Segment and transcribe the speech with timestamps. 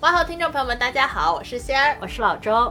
[0.00, 2.70] 哇好，听众朋友们，大家好，我是仙儿，我是老周。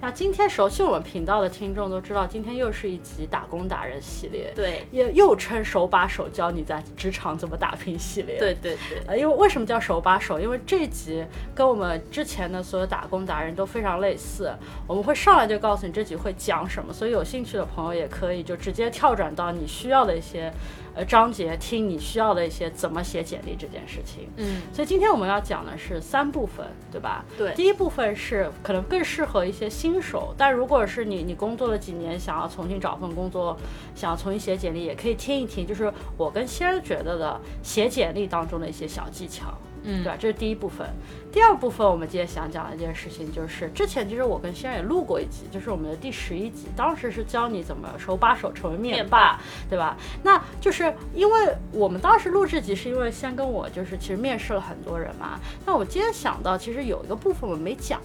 [0.00, 8.38] 那今天熟悉我们频道的听众都知道，今天又是一集打工达人系列，对，又又称手把手教你在职场怎么打拼系列。
[8.38, 10.40] 对对对，呃，因为为什么叫手把手？
[10.40, 11.22] 因为这集
[11.54, 14.50] 跟我们之前的所有打工达人都非常类似，
[14.86, 20.50] 我们会上来就告诉你这集会讲什么，所以有兴趣的朋友也可以就直接跳转到你需要的一些。
[20.94, 27.24] 呃，章节听你需要的一些怎么写简历这件事情，嗯，所以今天我们要讲的是三部分，对吧？
[27.36, 33.56] 对，第一部分是可能更适合一些新手，但如果是你你工作了几年，想要重新找份工作，
[33.94, 39.52] 想要重新写简历，也可以听一听，就是我跟仙儿觉得的写简历当中的一些小技巧。
[39.84, 40.16] 嗯，对吧？
[40.18, 40.86] 这是第一部分。
[41.30, 49.96] 第二部分，我们今天想讲的一件事情，就是之前其实我跟先生也录过一集，就是我们的第十一集，当时是教你怎么手把手成为面霸，对吧？
[50.22, 55.38] 那就是因为我们当时录这集，是因为先跟我就是其实面试了很多人嘛。
[55.66, 58.00] 那我今天想到，其实有一个部分我没讲。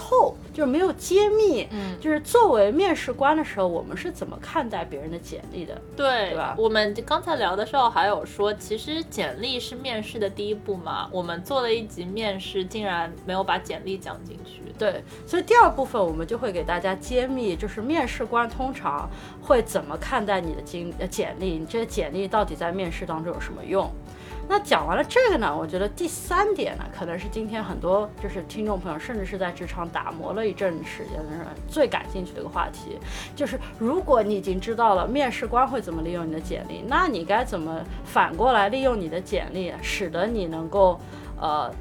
[0.00, 5.78] 透就是没有揭秘，嗯，就是作为面试官的时候，我们是怎么看待别人的简历的？
[5.94, 6.54] 对，对吧？
[6.56, 11.08] 我们刚才聊的时候还有说，其实简历是面试的第一步嘛。
[11.12, 14.62] 我们做了一集面试，竟然没有把简历讲进去。
[14.78, 19.08] 对，所以第二部分我们就会给大家揭秘，就是面试官通常
[19.42, 23.90] 会怎么看待你的经呃简历，你这些简历到底在面试当中有什么用？
[24.50, 32.98] 那讲完了这个呢，我觉得第三点呢，可能是今天很多就是听众朋友，甚至是在职场打磨了一阵时间的人最感兴趣的一个话题，
[33.36, 41.00] 就是如果你已经知道了面试官会怎么利用你的简历，那你该怎么反过来利用你的简历，使得你能够
[41.40, 41.72] 呃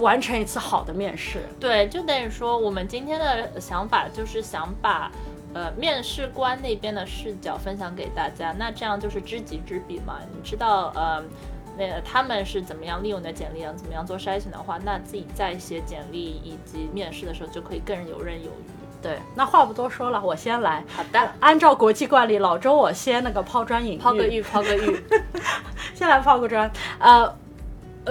[0.00, 1.44] 完成一次好的面试？
[1.60, 5.12] 对，就等于说我们今天的想法就是想把
[5.54, 11.22] 呃面试官那边的视角分享给大家，那这样就是知己知彼嘛，你知道呃。
[11.80, 13.72] 那他们是怎么样利用你的简历啊？
[13.74, 19.00] 怎么样做筛选的话，那自己在写简历以及面试的时候就可以更游刃有余。
[19.00, 20.84] 对，那话不多说了，我先来。
[20.94, 25.02] 好的，按照国际惯例，老周我先那个抛砖引玉，抛个玉，抛个玉，
[25.96, 27.34] 先来抛个砖，呃。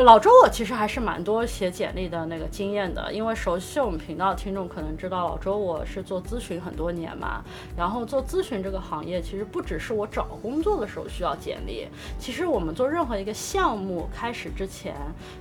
[0.03, 7.43] 老周，我其实还是蛮多写简历的那个经验的，因为熟悉我们频道的听众可能知道，老周我是做咨询很多年嘛，
[7.75, 14.95] 然后做咨询这个行业，其实不只是我找工作的时候需要简历，其实我们做任何一个项目开始之前，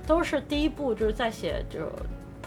[0.05, 1.79] 都是第一步就是在写就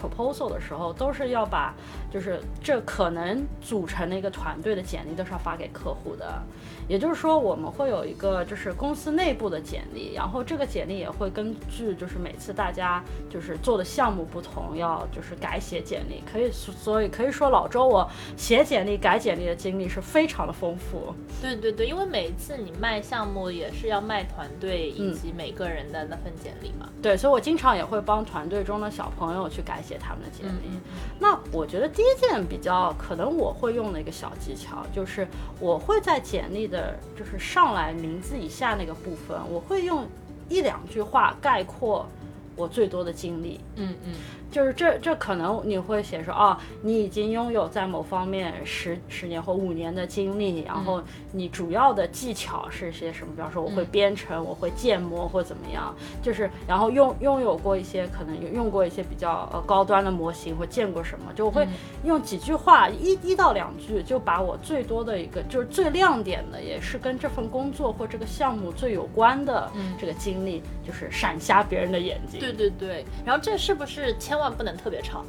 [0.03, 1.73] proposal 的时候，都是要把
[2.11, 6.41] 就是这可能组成的一个团队的简历都是要发给客户的。
[6.89, 16.21] 也就是说，我们会有一个就是公司内部的简历，然后这个简历也会根据就是每次大家就是做的项目不同，要就是改写简历。
[16.29, 21.15] 可以，所以可以说老周我写简历、改简历的经历是非常的丰富。
[21.41, 26.89] 对对对，因为每一次你卖项目也是要卖团队以及每个人的那份简历嘛。
[27.01, 30.77] 对，所以我经常也会帮团队中的小朋友去改写他们的简历。
[31.19, 35.25] 那我觉得第一件比较可能我会用的一个小技巧，就是
[35.59, 36.63] 我会在简历。
[36.73, 40.07] 的就是上来名字以下那个部分，我会用
[40.49, 42.07] 一两句话概括
[42.55, 43.59] 我最多的经历。
[43.75, 44.13] 嗯嗯。
[44.53, 53.33] 就是这这可能你会写说哦，你已经拥有在某方面十十年或五年的经历，然后你主要的技巧是些什么？
[53.35, 55.91] 比方说我会编程，我会建模或怎么样，
[56.21, 61.67] 就是然后拥拥有过一些可能有用过一些比较呃高端的模型或见过什么，就我会
[62.03, 72.39] 用几句话一一到两句就把我最多的一个就是最亮点的，也是跟这份工作或这个项目最有关的这个经历，就是闪瞎别人的眼睛。
[72.39, 74.42] 对对对，然后这是不是千万？
[74.51, 75.25] 不能特别长，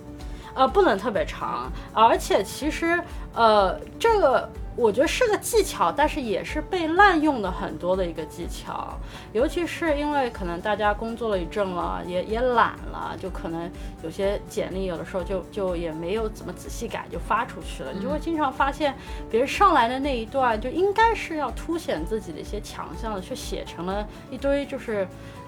[0.55, 3.03] 呃，不能特别长，而且其实，
[3.35, 4.49] 呃，这个。
[4.77, 8.99] 我觉得是个技巧，但是也是被滥用的很多的一个技巧，
[9.33, 13.71] 尤其是因为可能大家工作了一阵了，也也懒了，就可能
[14.03, 18.93] 有些简历有的时候就就也没有怎么仔细改就发出去了，你就会经常发现
[19.31, 25.07] 别人上来的那一段就应该是要凸显自己的一些强项的，却写成了一堆就是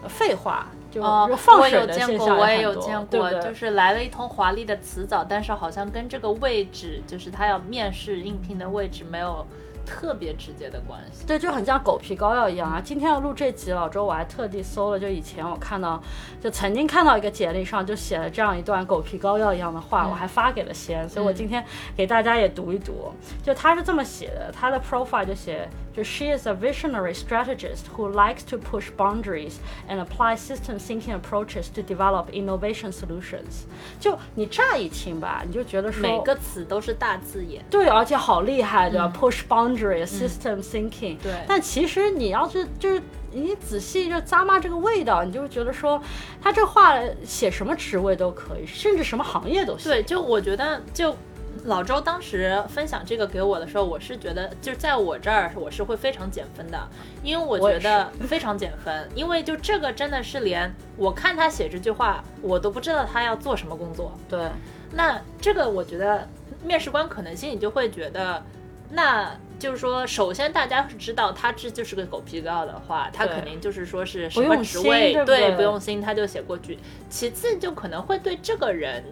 [0.09, 1.03] 废话，就
[1.37, 9.45] 放水的现象我也有见过，对就是来了一通华丽的辞藻，但是好像跟这个位置，就是他要面试应聘的位置没有
[9.85, 11.25] 特别直接的关系。
[11.27, 12.81] 对，就很像狗皮膏药一样啊！
[12.83, 16.03] 今天要录这集，老周我还特地搜了，就以前我看到，
[16.41, 21.65] 就曾经看到一个简历上就写了这样一段狗皮膏药一样的话，我还发给了先，所以我今天
[21.97, 23.13] 给大家也读一读。
[23.43, 29.55] 就他是这么写的，他的 profile 就写，就 she is a visionary strategist who likes to push boundaries
[29.89, 33.65] and apply system thinking approaches to develop innovation solutions。
[33.99, 37.65] 就你乍一听吧，你就觉得说每个词都是大字眼。
[37.71, 41.17] 对，而且好厉害，对吧、p u s h boundaries, system thinking。
[41.23, 43.01] 对但其实你要是就是
[43.33, 45.99] 你仔细就咂摸这个味道，你就会觉得说，
[46.43, 46.95] 他这话
[47.25, 49.91] 写什么职位都可以，甚至什么行业都行。
[49.91, 51.17] 对，就我觉得就。
[51.65, 56.89] 老周当时分享这个给我的时候，我是觉得，就是在我这儿我是会非常减分的，
[57.23, 64.13] 因为我觉得非常减分，因为就这个真的是连我看他写这句话，我都不知道他要做什么工作。
[64.29, 64.49] 对
[64.93, 66.29] 那这个我觉得
[66.65, 68.43] 面试官可能心里就会觉得，
[68.91, 76.79] 那就是说，首先大家是知道他这就是个狗皮膏药的话，他肯定就是说是什么职位，对不用心他就写过去。
[77.11, 79.03] 其次就可能会对这个人。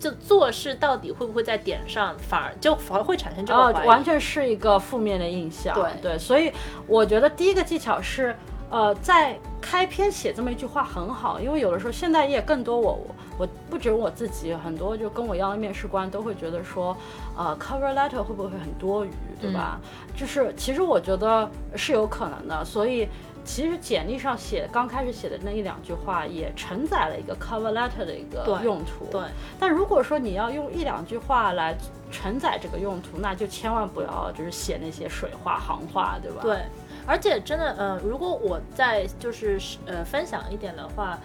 [0.00, 3.86] 就做事到底会不会在点上，反而就反而会产生这个啊，怀疑。
[3.86, 5.74] 完全是一个负面的印象。
[5.74, 6.50] 对对，所以
[6.86, 8.34] 我觉得第一个技巧是，
[8.70, 16.96] 呃，在开篇写这么一句话很好，因为有的时候现在也更多我我我不止我自己，很多就跟我一样的面试官都会觉得说，
[17.36, 19.78] 呃，cover letter 会不会很多余，对吧？
[20.16, 23.06] 就是其实我觉得是有可能的，所以。
[23.44, 29.06] 其实简历上写刚开始写的那一两句话，也承载了一个 cover letter 的一个用途。
[29.10, 29.22] 对，
[29.58, 31.76] 但如果说你要用一两句话来
[32.10, 36.40] 承载这个用途，那就千万不要就是写那些水话行话，对吧？
[36.42, 36.58] 对，
[37.06, 41.18] 而且真的，嗯、如果我再就是呃分享一点的话，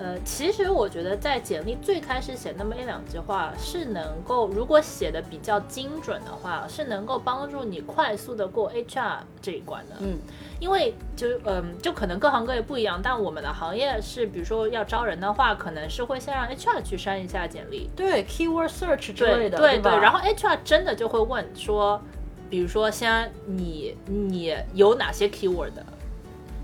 [0.00, 9.96] 呃，其实我觉得在简历最开始写那么一两句话，是能够如果写的比较精准的话，是能够帮助你快速的过 HR 这一关的。
[10.00, 10.16] 嗯，
[10.58, 19.92] 因为就嗯，就可能各行各业不一样，但我们的行业是，比如说要招人的话，可能是会先让 HR 去删一下简历，对，keyword search 之类的，对对？
[20.00, 22.00] 然后 HR 真的就会问说，
[22.48, 25.84] 比如说先你你有哪些 keyword 的？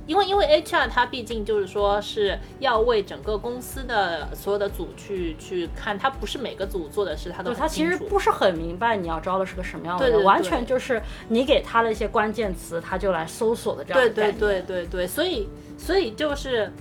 [0.07, 7.91] 因为因为 HR 他毕竟就是说是要为整个公司的所有的组去去看，他不是每个组做的事他都对很清楚。
[7.93, 14.11] 他其实不是很明白你要招的是个什么样的人，对对对完全就是你给他的一些关键词，他就来搜索的这样对。
[14.11, 16.73] 对对对对，所以所以就是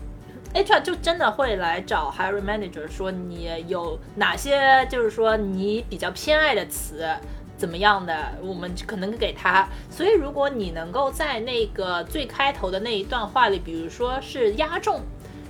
[0.53, 7.05] HR 就真的会来找 hiring manager 说你有哪些就是说你比较偏爱的词。
[7.57, 9.67] 怎么样的，我们可能给他。
[9.89, 15.01] 所以，如果你能够在那个最开头的那一段话里，比如说是压中，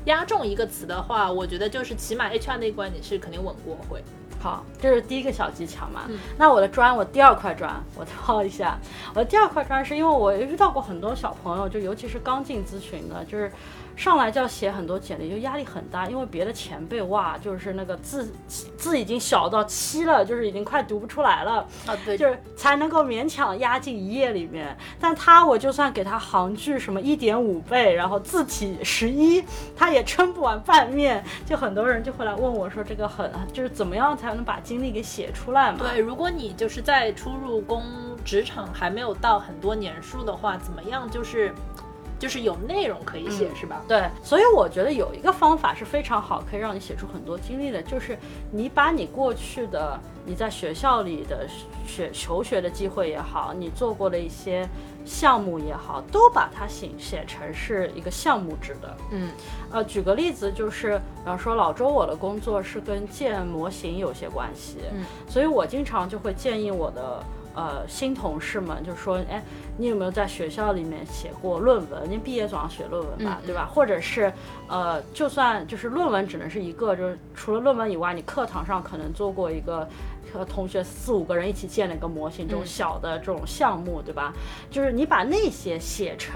[0.06, 4.04] 压中一个词的话，我觉得就是起码 HR 那一关你是肯定稳过会。
[4.40, 6.04] 好，这是第一个小技巧嘛。
[6.08, 8.78] 嗯那我的砖，我第二块砖，我掏一下。
[9.16, 13.52] 我的第二块砖是因为我遇到过很多小朋友，就尤其是刚进咨询的，就是
[13.96, 18.32] 上来就要写很多简历，就压力很大，因为别的前辈哇，就是那个字
[18.78, 21.66] 字已经小到七了，就是已经快读不出来了。
[21.86, 24.76] 啊，对，就是才能够勉强压进一页里面。
[25.00, 29.44] 但他我就算给他行距什么一点五倍，然后字体十一，
[29.76, 31.24] 他也撑不完半面。
[31.46, 35.80] 就很多人就会来问我说，这个很就是怎么样才能把经历给写出来嘛？
[35.80, 37.84] 对，如果你就是在初入工
[38.26, 41.54] 职场还没有到很多年数的话，怎么样就是
[42.18, 43.82] 就是有内容可以写，是吧？
[43.88, 48.18] 对，所以我觉得有一个方法是非常好，可以让你写出很多经历的，就是
[48.52, 51.46] 你把你过去的你在学校里的
[51.86, 54.68] 学求学的机会也好，你做过的一些
[55.04, 58.98] 项目也好，都把它写写成是一个项目制的。
[59.12, 59.30] 嗯，
[59.72, 67.24] 呃，举个例子，就是比方说老周，我的工作是跟建模型有些关系，嗯，所以我经常就会建议我的。
[67.56, 69.42] 呃，新同事们就说，哎，
[69.78, 72.10] 你有没有在学校里面写过论文？
[72.10, 73.66] 你毕业总要写论文吧，嗯对吧？
[73.74, 74.32] 或者是，
[74.68, 79.88] 呃，就算就是论文只能是一个，就是除了论文以外，你课堂上可能做过一个
[80.34, 84.34] 和同学四五个人一起建了一个模型，这种嗯小的这种项目，对吧？
[84.70, 86.36] 就是你把那些写成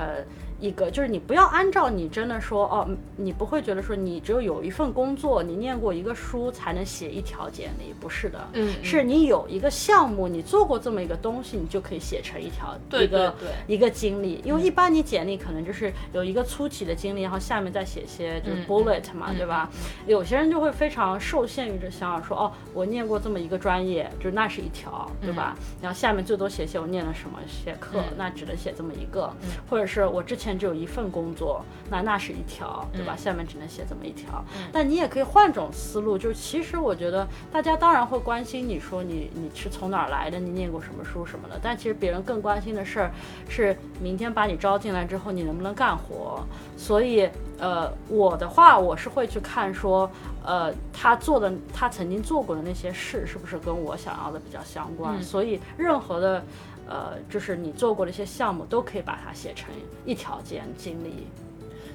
[0.59, 13.47] 一个，就是你不要按照你真的说哦，你不会觉得说你只有有一份工作，你念过一个书才能写一条简历，不是的，嗯是你有一个项目，你做过这么一个东西，你就可以写成一条对一个对。
[13.47, 19.69] 对一个经历，因为一般你简历可能就是有一个粗体的经历，然后下面再写些就是嗯 bullet 嘛，对吧？
[20.07, 25.55] 有些人就会非常受限于这想法，说哦，我念过这么一个专业，就那是一条，对吧？
[25.81, 28.03] 然后下面最多写写我念了什么些课，嗯。
[28.17, 29.31] 那只能写这么一个，
[29.69, 33.13] 或者是我之前前只有一份工作，那那是一条，对吧？
[33.15, 34.43] 嗯下面只能写这么一条。
[34.57, 43.11] 嗯但你也可以换种思路，就是其实我觉得大家当然会关心你说你你是从哪儿来的，你念过什么书什么的，但其实别人更关心的事儿
[43.47, 46.43] 是明天把你招进来之后你能不能干活。
[46.75, 47.29] 所以
[47.59, 50.09] 呃，我的话我是会去看说，
[50.43, 55.17] 呃，他做的他曾经做过的那些事是不是跟我想要的比较相关。
[55.19, 56.43] 嗯所以任何的。
[56.89, 59.69] 呃，就是你做过的一些项目，都可以把它写成
[60.05, 61.27] 一条件经历。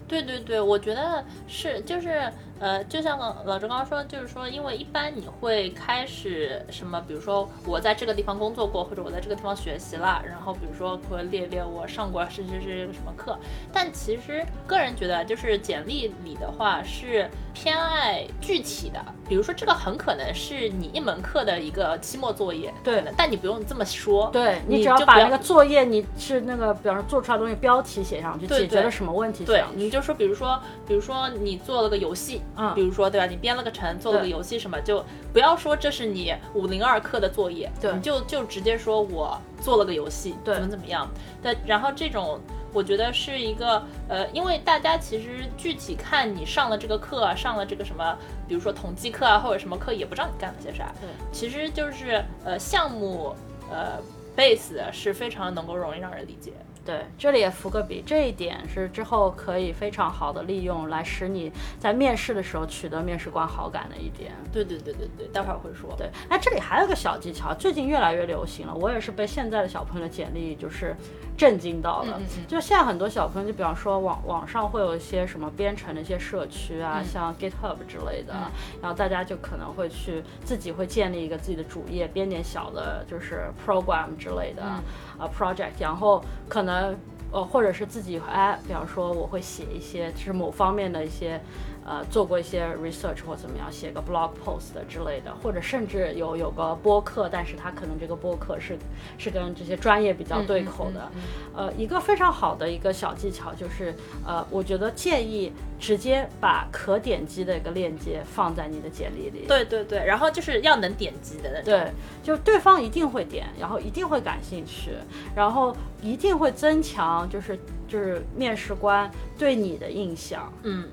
[0.06, 2.30] 对对对，我觉得是，就是
[2.60, 13.38] 呃，就像老周刚刚说，就是说，因为一般你会开始什么，比如说我在这个地方工作过，或者我在这个地方学习了，然后比如说会列列我上过是是是什么课，
[13.72, 29.64] 但其实个人觉得，就是简历里的话是偏爱具体的，比如说这个很可能是你一门课的一个期末作业，对但你不用这么说，对你只要把那个作业，你是那个，比方说做出来的东西标题写上去，解决了什么问题写对。
[29.74, 33.26] 你就说，比如说，比如说你做了个游戏，嗯比如说对吧？
[33.26, 41.08] 你编了个程，做了个游戏什么，就不要说这是你五零二课的作业，对你就就直接说我做了个游戏，对怎么怎么样。
[41.42, 42.40] 但，然后这种
[42.72, 48.16] 我觉得是一个呃，因为大家其实具体看你上了这个课啊，上了这个什么，
[48.48, 50.92] 比如说统计课啊或者什么课，也不知道你干了些啥。
[51.00, 53.34] 对，其实就是呃项目
[53.70, 53.98] 呃
[54.36, 56.52] base 是非常能够容易让人理解。
[56.84, 64.32] 对，这里也伏个笔，这一点是之后可以非常好的利用，来使你在面试的时候取得面试官好感的一点。
[64.52, 65.94] 对对对对对，待会儿会说。
[65.96, 68.74] 对，哎，这里还有个小技巧，最近越来越流行了。
[68.74, 70.94] 我也是被现在的小朋友的简历就是
[71.36, 72.18] 震惊到了。
[72.18, 78.50] 嗯嗯嗯就现在很多小朋友，就比方说网网上会有一些什么编程的一些社区啊，嗯像 GitHub 之类的，嗯
[78.82, 84.82] 然后大家就可能会去自己会建立一个自己的主页，编点小的，就是 program 之类的、嗯
[85.18, 86.96] 啊 project，然后可能
[87.30, 91.40] 呃或者是自己哎，比方说我会写一些就是某方面的一些。
[91.84, 98.78] 呃，做过一些 research 或怎么样，写个 blog post 之类的，或者甚至有有个播客，但是他可能这个播客是
[99.18, 101.10] 是跟这些专业比较对口的。
[101.14, 101.22] 嗯
[101.54, 103.94] 呃，一个非常好的一个小技巧就是，
[104.26, 109.46] 呃，我觉得建议直接把可点击的一个链接放在你的简历里。
[109.46, 111.64] 对对对，然后就是要能点击的那种。
[111.64, 114.92] 对，就对方一定会点，然后一定会感兴趣，
[115.36, 120.52] 然后一定会增强就是就是面试官对你的印象。
[120.62, 120.88] 嗯，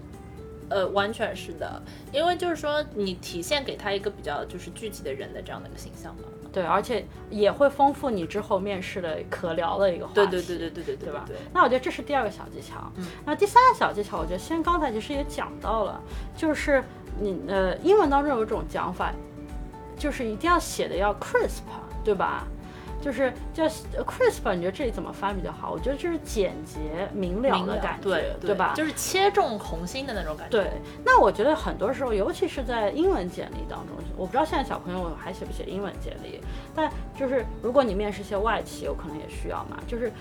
[0.71, 6.23] 呃，完全是的，因为就是说你体现给他一个比较就是具体的人的这样的一个形象嘛。
[6.53, 10.15] 对，而且也会丰富你之后面试的可聊的一个话题。
[10.15, 11.23] 对对对对对对对吧？
[11.27, 11.37] 对。
[11.53, 12.91] 那我觉得这是第二个小技巧。
[12.97, 13.05] 嗯。
[13.25, 16.01] 那第三个小技巧，我觉得先刚才其实也讲到了，
[16.35, 16.83] 就是
[17.19, 19.13] 你呃英文当中有一种讲法，
[19.97, 21.61] 就是一定要写的要 crisp，
[22.03, 22.45] 对吧？
[23.01, 25.71] 就是叫呃 crisp，你觉得这里怎么翻比较好？
[25.71, 26.79] 我觉得就是简洁
[27.13, 28.73] 明了的感觉，对对吧？
[28.75, 30.57] 就是切中红心的那种感觉。
[30.57, 30.71] 对，
[31.03, 36.39] 那我觉得很多时候，尤其是在英文简历当中，我不知道现在小朋友还写不写英文简历，
[36.75, 40.11] 但就是如果你面试一些外企，有可能也需要嘛，就是。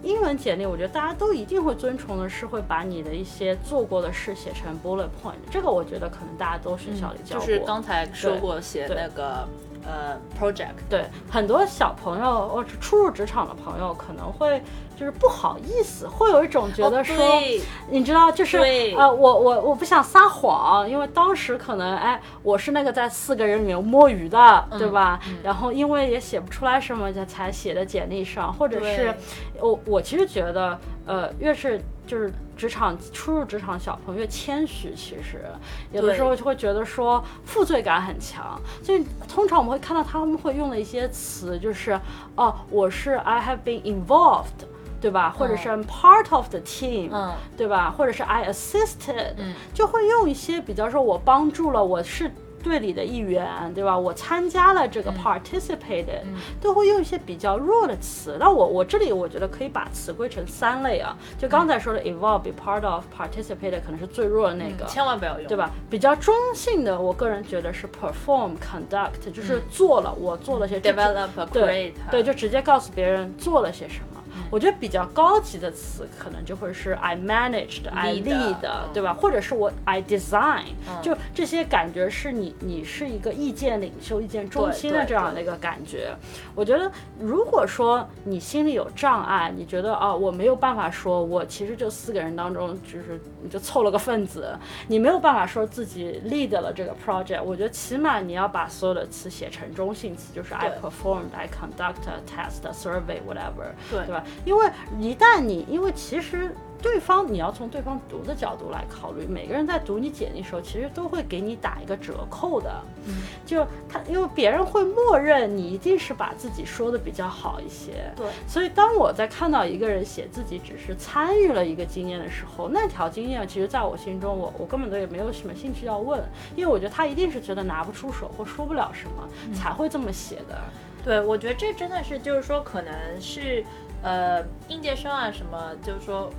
[0.00, 7.44] 英文简历，我觉得大家都一定会遵从的是会把你的一些做过的事写成 bullet point，这个我觉得可能大家都学校里教过。
[7.44, 9.44] 嗯就是刚才说过写那个
[9.84, 14.62] 呃 project，对很多小朋友或者初入职场的朋友可能会
[14.96, 17.40] 就是不好意思，会有一种觉得说，哦
[17.88, 18.58] 你知道，就是
[18.96, 24.38] 呃，我我我不想撒谎，因为当时可能哎，我是那个在四个人里面摸鱼的，
[24.70, 25.20] 嗯对吧？
[25.42, 29.14] 然后因为也写不出来什么，才才写的简历上，或者是
[29.60, 35.44] 我我其实觉得，呃，越是就是职场初入职场小朋友越谦虚，其实
[35.92, 41.98] 有的时候就会觉得说负罪感很强，所以通常我们会看到他们会用的一些词，就是
[42.34, 44.66] 哦，我是 I have been involved。
[45.00, 45.30] 对吧？
[45.30, 47.94] 或者是 I'm part of the team，、嗯对吧？
[47.96, 52.28] 或者是 I assisted，、嗯就会用一些比较说我帮助了，我是
[52.68, 53.98] 队里的一员，对吧？
[53.98, 56.22] 我参加了这个 participated，、
[56.60, 58.36] 都会用一些比较弱的词。
[58.38, 65.56] 那我我这里我觉得可以把词归成三类啊，就刚才说的 involve、be part of、participated 可能是最弱的那个，千万不要用，对？
[65.56, 65.70] 吧？
[65.88, 74.22] 比较中性的，我个人觉得是 perform、conduct，就是做了，我做了些这 develop、对 create，对，就直接告诉别人做了些什么。
[74.50, 79.14] 我觉得比较高级的词可能就会是 I managed、I Lead，lead，嗯对吧？
[79.14, 86.14] 或者是我 I design，嗯就这些感觉是你你是一个意见领袖、意见中心的这样的一个感觉。
[86.54, 104.24] 我觉得如果说你心里有障碍，你觉得啊我没有办法说，我其实就四个人当中就是你就凑了个份子，你没有办法说自己 lead 了这个 project，我觉得起码你要把所有的词写成中性词，就是 I performed、I conduct a test、a survey whatever，对对吧？
[104.44, 112.72] 因为一旦你，因为其实对方你要从对方读的角度来考虑，每个人在读你简历的时候，其实都会给你打一个折扣的。
[113.06, 113.14] 嗯，
[113.44, 118.12] 就他，因为别人会默认你一定是把自己说的比较好一些。
[118.14, 126.22] 对，所以当我在看到一个人写自己只是参与了一个经验的时候，那条经验其实在我心中，我我根本都也没有什么兴趣要问，
[126.54, 130.56] 因为我觉得他一定是觉得拿不出手或说不了什么，才会这么写的。
[131.04, 133.64] 对，我觉得这真的是，就是说，可能是，
[134.02, 136.30] 呃，应届生啊，什么，就是说，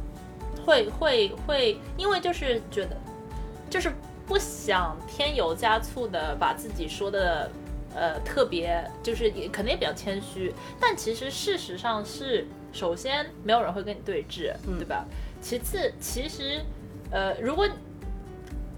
[0.66, 2.96] 会会会，因为就是觉得，
[3.70, 3.92] 就是
[4.26, 7.52] 不想添油加醋的把自己说的，
[7.94, 15.06] 呃，特别，就是也可能也比较谦虚，但其实事实上是，首先没有人会跟你对峙，对吧？
[15.42, 16.62] 其次，其实，
[17.12, 17.68] 呃，如果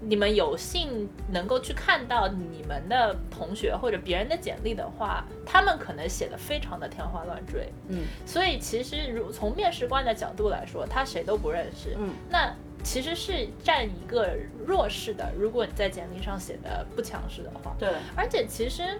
[0.04, 15.32] 你们有幸能够去看到你们的同学或者别人的简历的话，他们可能写的非常的天花乱坠，嗯，所以其实如从面试官的角度来说，他谁都不认识，嗯，那其实是占一个弱势的。
[15.38, 18.98] 如果你在简历上写的不强势的话，对，而且其实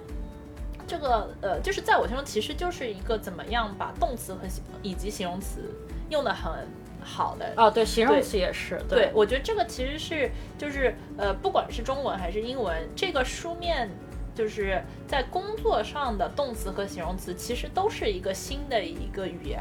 [0.87, 5.63] 这个呃，就是在我心中，其实就是一个怎么样把动词和形以及形容词
[6.11, 6.67] 用的很。
[7.05, 8.81] 好的哦，对，形容词也是。
[8.89, 13.91] 对，我觉得这个其实是就是呃，不管是中文还是英文，这个书面
[14.35, 19.61] 就是在工作上的动词和形容词，其实都是一个新的一个语言。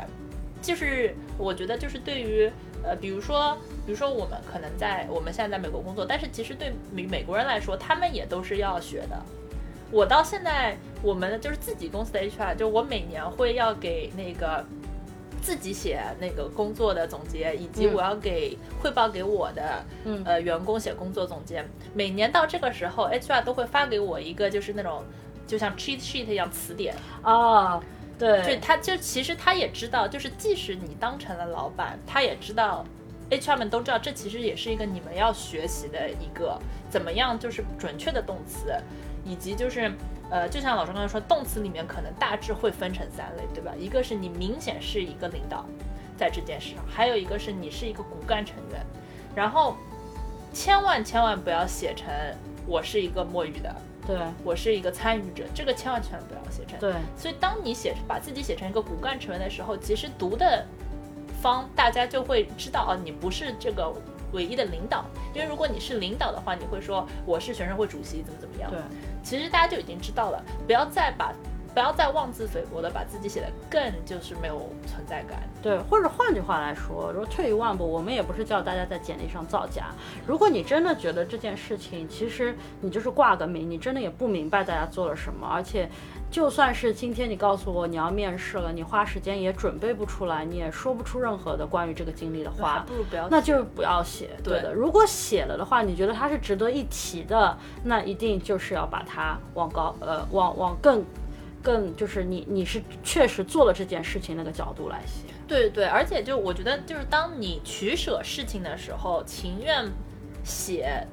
[0.61, 2.49] 就是我觉得，就是对于
[2.83, 9.19] 呃，比如说，比如说我们可能在我们现在在美国工作，但是其实对美美国人来说，他们也都是要学的。
[9.91, 14.63] 我到现在，我们就是自己公司的 HR，就我每年会要给那个。
[15.41, 21.65] 自己写那个工作的总结，以及我要给汇报给我的嗯呃员工写工作总结。
[21.93, 25.03] 每年到这个时候，HR 都会发给我一个就是那种
[25.47, 27.81] 就像 cheat sheet 一样词典啊。
[28.19, 32.85] 对，就他就其实他也知道，就是即使你当成了老板，他也知道
[33.31, 38.75] HR 们都知道，这其实也是一个你们要学习的一个怎么样就是准确的动词，
[39.25, 39.91] 以及就是。
[40.33, 43.73] 呃，就像老师刚才说，动词里面可能大致会分成三类，对吧？
[43.77, 45.65] 一个是你明显是一个领导，
[46.15, 48.79] 在这件事上；还有一个是你是一个骨干成员。
[49.35, 49.75] 然后，
[50.53, 52.07] 千万千万不要写成
[52.65, 53.75] 我是一个摸鱼的，
[54.07, 56.79] 对我是一个参与者，这个千万千万不要写成。
[56.79, 60.65] 对，所以当你写把自己写成一个骨干成员的时候，其实读的
[61.41, 63.93] 方大家就会知道，哦，你不是这个
[64.31, 65.03] 唯一的领导。
[65.33, 68.71] 因为如果你是领导的话，你会说我是学生会主席，怎么怎么样。
[68.71, 68.79] 对。
[69.23, 71.33] 其实大家就已经知道了，不要再把，
[71.73, 75.41] 不要再妄自菲薄的把自己写的更就是没有存在感。
[75.61, 79.91] 对，或者换句话来说，如果退一万步，我们也不是叫大家在简历上造假。
[80.25, 85.89] 如果你真的觉得这件事情，其实你就是挂个名，你真的也不明白大家做了什么，而且。
[86.31, 94.29] 就算是今天你告诉我你要面试了，你花时间也准备不出来，你也说不出任何的关于这个经历的话，不如不要，那就是不要写。
[94.41, 101.03] 对的，如果写了的话，你觉得它是值得一提的，那一定就是要把它往高呃往往更
[101.61, 105.33] 更就是你你是确实做了这件事情那个角度来写。
[105.45, 109.85] 对对，而且就我觉得就是当你取舍事情的时候，情愿
[110.45, 111.05] 写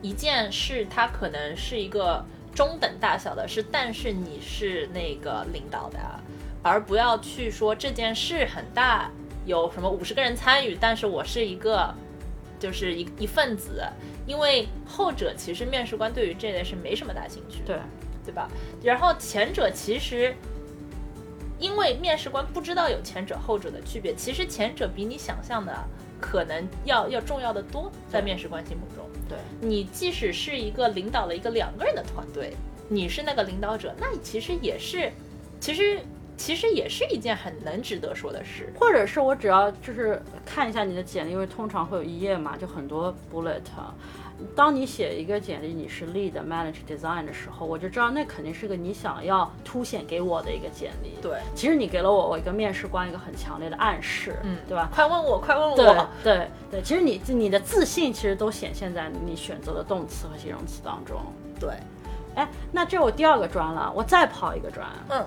[0.00, 2.24] 一件事，它可能是一个。
[2.54, 5.98] 中等大小的是，但是你是那个领导的，
[6.62, 9.10] 而不要去说这件事很大，
[9.46, 11.94] 有什么五十个人参与，但是我是一个，
[12.58, 13.82] 就是一一份子，
[14.26, 17.78] 因为后者其实面试官对于这类是没什么大兴趣，对
[18.24, 18.48] 对吧？
[18.82, 20.34] 然后前者其实，
[21.58, 25.72] 因为面试官不知道有前者后者的区别，其实前者比你想象的
[26.22, 29.04] 可能要要重要的多，在面试官心目中。
[29.28, 32.54] 对你，即使是一个领导了一个两个人的团队，
[32.88, 35.10] 你是那个领导者，那你其实也是，
[35.58, 36.00] 其实
[36.36, 38.72] 其实也是一件很能值得说的事。
[38.78, 43.60] 或者是我只要就是看一下你的简历，因为通常会有一页嘛，就很多 bullet。
[44.54, 51.14] 当你写一个简历，你是 lead manage design 的时候，我就知道那肯定是个你想要凸显给我的一个简历。
[51.22, 54.88] 对，其实你给了我我一个面试官一个很强烈的暗示，嗯，对吧？
[54.92, 55.76] 快问我，快问我。
[55.76, 55.86] 对
[56.22, 61.20] 对对，其实你你的自信其实都显现在你选择的动词和形容词当中。
[61.58, 61.70] 对。
[62.34, 64.86] 哎，那这我第二个专了，我再跑一个专。
[65.10, 65.24] 嗯，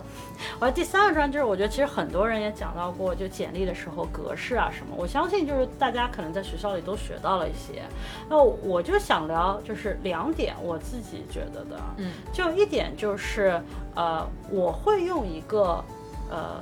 [0.60, 7.84] 我第三个专就是，我觉得其实很多人也讲到过，就简历的时候格式啊什么，我相信就是大家可能在学校里都学到了一些。
[8.28, 13.62] 那我就想聊就是两点我自己觉得的，嗯，就一点就是
[13.96, 15.84] 呃，我会用一个
[16.30, 16.60] 呃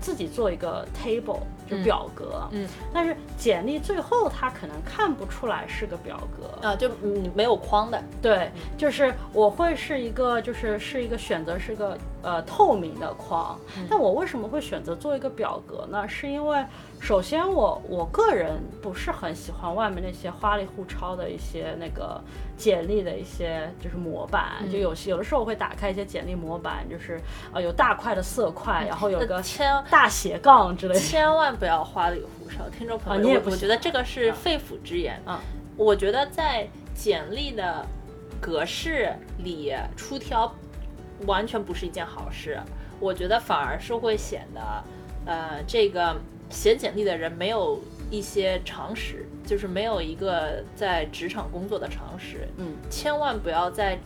[0.00, 1.40] 自己做一个 table。
[1.68, 2.48] 就表格。
[2.52, 6.66] 嗯，但是简历最后他可能看不出来是个表格。
[6.66, 8.02] 啊，就嗯没有框的。
[8.20, 13.58] 对，就是我会是一个，就是是一个选择是个呃透明的框。
[13.88, 16.06] 但我为什么会选择做一个表格呢？
[16.08, 16.64] 是因为
[17.00, 22.20] 首先我我个人不是很喜欢外面那些花里胡哨的一些那个
[22.56, 27.20] 简历的一些就是模板，就有些有的时候我会打开一些简历模板，就是
[27.52, 31.00] 呃有大块的色块，然后有个千大斜杠之类的。
[31.00, 35.20] 千万不要花里胡哨，听众朋友，啊你也不觉得这个是肺腑之言。
[35.24, 35.40] 啊
[35.76, 37.86] 我觉得在简历的
[38.40, 40.52] 格式里出挑，
[41.26, 42.58] 完全不是一件好事。
[43.00, 44.84] 我觉得反而是会显得，
[45.26, 46.16] 呃，这个
[46.50, 52.48] 写简历的人没有一些常识，就是没有一个在职场工作的常识。
[52.56, 53.98] 嗯，千万不要在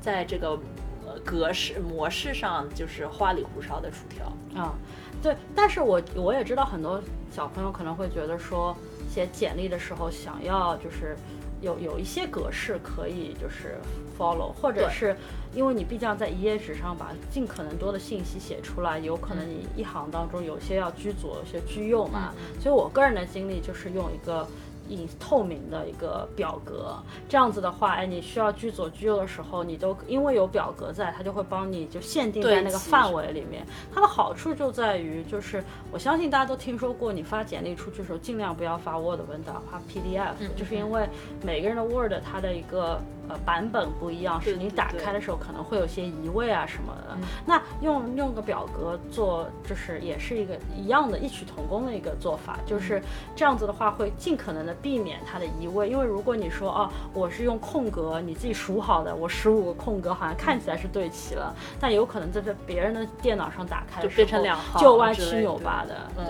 [0.00, 0.58] 在这个
[1.06, 4.26] 呃格式模式上就是花里胡哨的出挑。
[4.60, 4.74] 啊，
[5.22, 8.76] 对，但是我我也知道很多小朋友可能会觉得说，
[9.08, 11.14] 写简历的时候想要就是
[11.60, 13.78] 有有一些格式可以就是
[14.18, 15.14] follow，或者是
[15.54, 24.46] 因为你毕竟在一页纸上把尽可能多的信息写出来，有可能嗯你一行当中有些要居左，有些居右嘛，所以我个人的经历就是用一个。
[24.88, 26.96] 隐透明的一个表格，
[27.28, 33.64] 这样子的话，哎，你需要居左居右的时候，你都因为有表格在，它就会帮你就限定在那个范围里面。
[33.94, 41.08] 它的好处就在于，就是我相信大家都听说过，你发简历出去的时候，尽量不要发 Word 文档，发 PDF，、就是因为
[41.44, 47.16] 每个人的 Word 它的一个呃版本不一样，是你对对打开的时候可能会有些移位啊什么的。
[47.46, 53.00] 那用用个表格做，就是也是一个一样的异曲同工的一个做法，就是
[53.36, 66.26] 这样子的话会尽可能的避免它的移位，因为如果你说哦我是用空格，你自己数好的，我十五个空格好像看起来是对齐了，但有可能在这别人的电脑上打开的就变成两行就歪七扭八的，嗯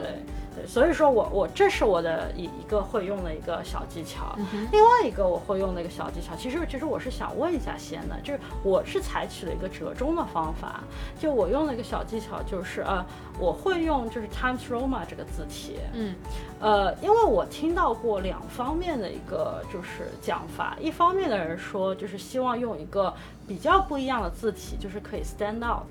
[0.60, 0.66] 对。
[0.66, 4.36] 所以说我我这是我的一一个会用的一个小技巧。
[4.36, 10.80] 嗯另外一个我会用的一个小技巧，其实其实我是想问一下先的，就是我是采取了一个折中的方法，
[11.18, 13.04] 就我用了一个小技巧就是呃，
[13.38, 16.14] 我会用就是 Times Roman 这个字体，嗯
[16.60, 23.12] 呃，因为我听到过两方面的一个就是讲法，一方面的人说就是希望用一个
[23.50, 25.82] 比较不一样的字体，就是可以 stand out，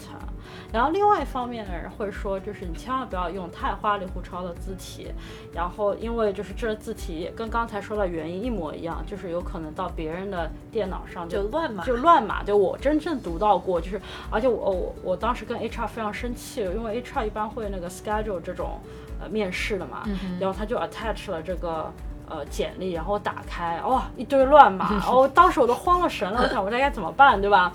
[0.71, 5.11] 然后另外一方面的人会说，就是你千万不要用太花里胡哨的字体，
[5.53, 12.41] 然后因为就是这字体也跟刚才说的原因一模一样，就是有可能到别人的电脑上就乱码就乱码。
[12.43, 13.99] 就我真正读到过，就是
[14.31, 18.79] 而且我我我当时跟 HR 非常生气，因为 HR 一般会那个 schedule 这种
[19.19, 20.07] 呃面试的嘛，
[20.39, 21.91] 然后他就 attach 了这个。
[22.29, 27.71] 呃，简历，然后打开，哇、一堆乱码， 然后当时我都慌了神了，我想我这该怎么办，对吧？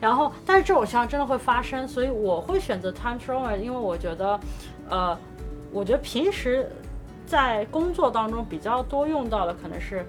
[0.00, 4.40] 然后，但是这种情况真的会发生，所以我会选择 Time Traveler，因为我觉得，
[4.88, 5.18] 呃，
[5.70, 6.70] 我觉得平时
[7.26, 10.06] 在工作当中比较多用到的可能是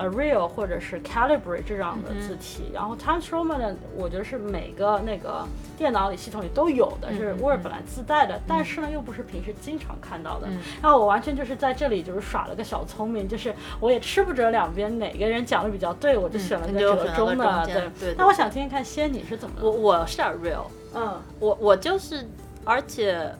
[0.00, 10.48] Arial 或者是 Calibri 这样的字体，然后 Times Roman 呢，我觉得是每个那个电脑里系统里都有的，是 Word 本来自带的，但是呢又不是平时经常看到的。
[10.80, 17.66] 然后我完全就是在这里就是耍了个小聪明，就是我也吃不准两边哪个人讲的比较对，我就选了个折中的。
[18.00, 21.20] 对那我想听听看，仙你是怎么我我是 a real，嗯。
[21.38, 22.28] 我我就是，
[22.64, 23.30] 而且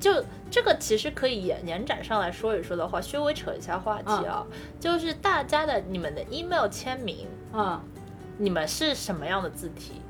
[0.00, 4.44] 就这个其实可以延延展上来说一说的话，稍微扯一下话题啊，
[4.80, 7.78] 就是大家的你们的 email 签名，嗯
[8.38, 10.00] 你们是什么样的字体？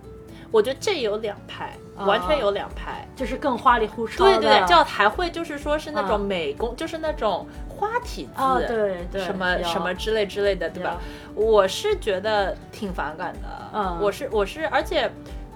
[0.52, 3.06] 我觉得这有两派，完全有两派。
[3.14, 10.98] 就是更花里胡哨的，对对对，就还会就是说是那种嗯美工，就是那种花体字，啊对对什么什么之类之类的，对吧？
[11.34, 15.08] 我是觉得挺反感的，嗯我是我是，而且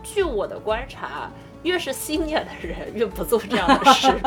[0.05, 1.29] 据我的观察，
[1.64, 4.09] 越是 senior 的人越不做这样的事。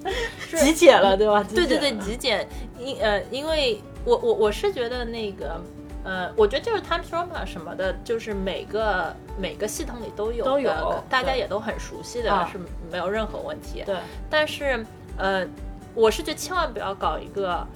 [0.56, 1.44] 极简了，对吧？
[1.52, 2.46] 对对对，极简，
[2.78, 5.60] 因呃，因为我我我是觉得那个。
[6.02, 12.58] 呃，我觉得就是 Times Roman 什么的，就是每个每个系统里都有的都有大家也都很熟悉的，啊是
[12.90, 13.82] 没有任何问题。
[13.84, 13.96] 对，
[14.30, 14.82] 但是
[15.18, 15.46] 呃，
[15.94, 17.66] 我是觉得千万不要搞一个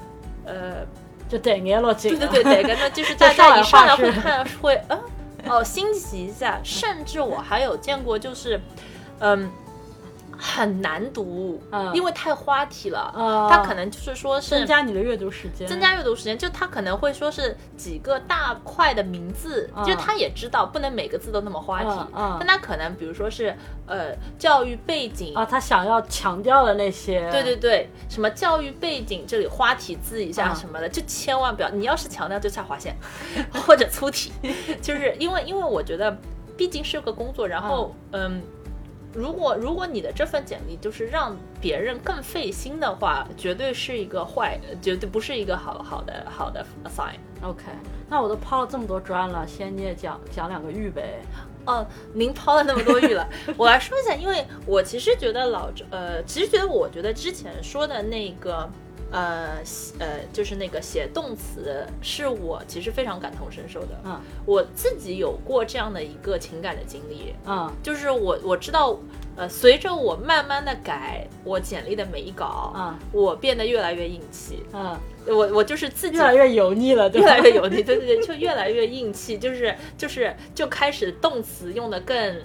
[0.47, 0.77] 呃，
[1.29, 2.27] 就得捏了紧了。
[2.27, 4.99] 对对对，得跟着就是大家一上来会看会嗯
[5.49, 8.61] 哦欣喜一下，甚至我还有见过就是
[9.21, 9.51] 嗯。
[10.39, 11.95] 很难读，嗯。
[11.95, 13.01] 因为太花体了。
[13.01, 19.85] 啊它可能就是说是增加你的阅读时间，增加阅读时间，就他可能会说是几个大块的名字，嗯。
[19.85, 22.07] 就他也知道不能每个字都那么花体，
[22.39, 23.55] 但他可能比如说是
[23.87, 30.57] 呃教育背景啊，他想要强调的那些，对对对，什么教育背景这里花体字一下嗯。
[30.57, 31.69] 什么的，就千万不要。
[31.71, 32.97] 你要是强调就下划线，
[33.67, 34.33] 或者粗体，
[34.81, 36.17] 就是因为因为我觉得
[36.57, 38.43] 毕竟是个工作，然后嗯。
[39.15, 47.15] 如果如果你的这份简历就是让别人更费心的话，绝对是一个坏，绝对不是一个好好的好的 sign。
[47.43, 47.63] OK，
[48.09, 51.21] 那我都抛了这么多砖了，先你也讲讲两个玉呗。
[51.67, 58.69] 哦，您抛了那么多玉了， 我来说一下，因为我其实觉得老，呃，其实觉得我觉得之前说的那个，
[59.11, 59.59] 呃
[59.99, 64.01] 呃，就是那个写动词，是我其实非常感同身受的。
[64.05, 68.99] 嗯我自己有过这样的一个情感的经历，嗯就是我我知道，
[69.37, 74.63] 呃，随着我慢慢的改我简历的每一稿，嗯我变得越来越硬气。
[74.73, 77.27] 嗯，我我就是自己越来越油腻了，对越？
[77.27, 82.37] 来越油腻，对对对，就越来越硬气，就是就是就开始动词用的更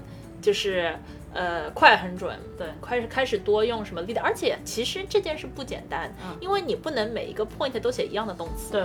[0.41, 0.95] 就是
[1.33, 2.67] 呃快很准，对。
[2.81, 6.35] 开始开始多用什么 leader，而且其实这件事不简单，嗯。
[6.39, 8.83] 因为你不能每一个 point 都写一样的动词，对，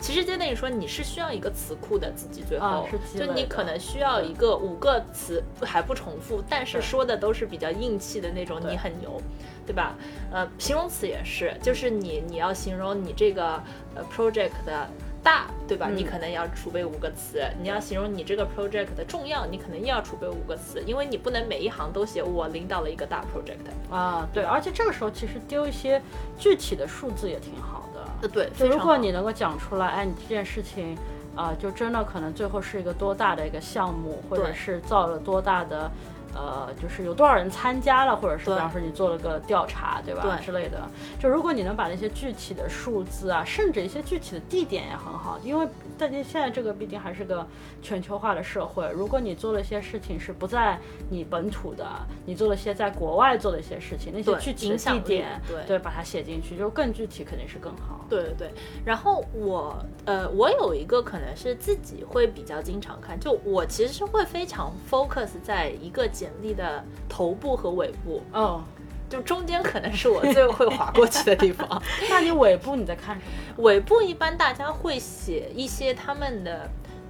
[0.00, 9.20] 其实就等于说你是需要一个词库的，自己最后、就你可能需要一个五个词还不重复，但是说的都是比较硬气的那种，你很牛，
[9.66, 9.94] 对吧？
[10.32, 13.62] 呃，形容词也是，就是你你要形容你这个
[13.94, 14.88] 呃 project 的。
[15.22, 15.88] 大对吧？
[15.90, 17.42] 嗯你可能要储备五个词。
[17.60, 23.94] 你要形容你这个 project 的重要，你可能又要储备五个词，因为你不能每一行都写我领导了一个大 project。
[23.94, 26.00] 啊对，而且这个时候其实丢一些
[26.38, 28.08] 具体的数字也挺好的。
[28.22, 30.96] 呃，对，就如果你能够讲出来，哎，你这件事情，
[31.34, 35.90] 啊、就真的可能最后是一个多大的一个项目，或者是造了多大的，
[36.36, 40.22] 呃，就是有多少人参加了，或者是比方说你做了个调查，对吧？
[40.22, 40.86] 对之类的。
[41.18, 47.46] 就如果你能把那些具体的数字啊，甚至一些具体的地点也很好，因为大家现在这个毕竟还是个
[47.80, 51.86] 全球化的社会，如果你做了一些事情是不在你本土的，
[52.26, 58.04] 你做了一些在国外做的一些事情，那些具体地点，对对，把它写进去，就更具体肯定是更好。
[58.10, 58.50] 对对对，
[58.84, 68.62] 然后我呃，我有一个可能是自己会比较经常看，就我其实是会非常 focus 在一个简历的头部和尾部，哦，
[69.08, 71.80] 就中间可能是我最会划过去的地方。
[72.10, 73.22] 那你尾部你在看什
[73.56, 73.62] 么？
[73.62, 76.68] 尾部一般大家会写一些他们的。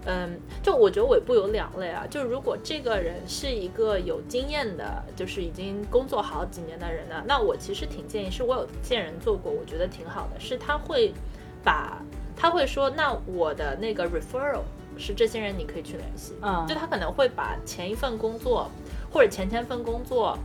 [0.09, 11.13] 嗯，就我觉得尾部有两类啊，就如果这个人是一个有经验的，就是已经工作好几年的人呢，那我其实挺建议，是我有见人做过，我觉得挺好的，是他会
[11.65, 12.01] 把
[12.37, 14.61] 他会说，那我的那个 referral
[14.97, 18.71] 是这些人你可以去联系，嗯就他可能会把前一份工作
[19.11, 20.39] 或者前前份工作，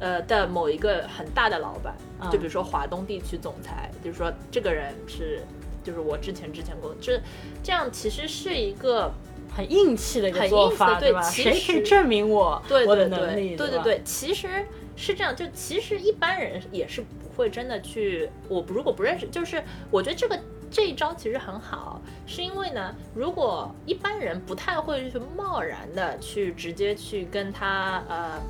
[0.00, 5.42] 呃的某一个很大的老板，嗯就比如说华东地区总裁，就是说这个人是，
[5.82, 7.20] 就是我之前之前工作，这
[7.62, 9.12] 这样其实是一个
[9.54, 11.00] 很硬气的一个做法，吧？
[11.00, 13.56] 对吧谁可以实证明我对我的对能力？
[13.56, 14.48] 吧对对对，其实
[14.96, 20.38] 是这样，就其实一般人也是不会真的去，我不如果不认识，就是我觉得这个
[20.74, 28.42] 这一招其实很好，是因为呢，如果一般人不太会去贸然的去直接去跟他呃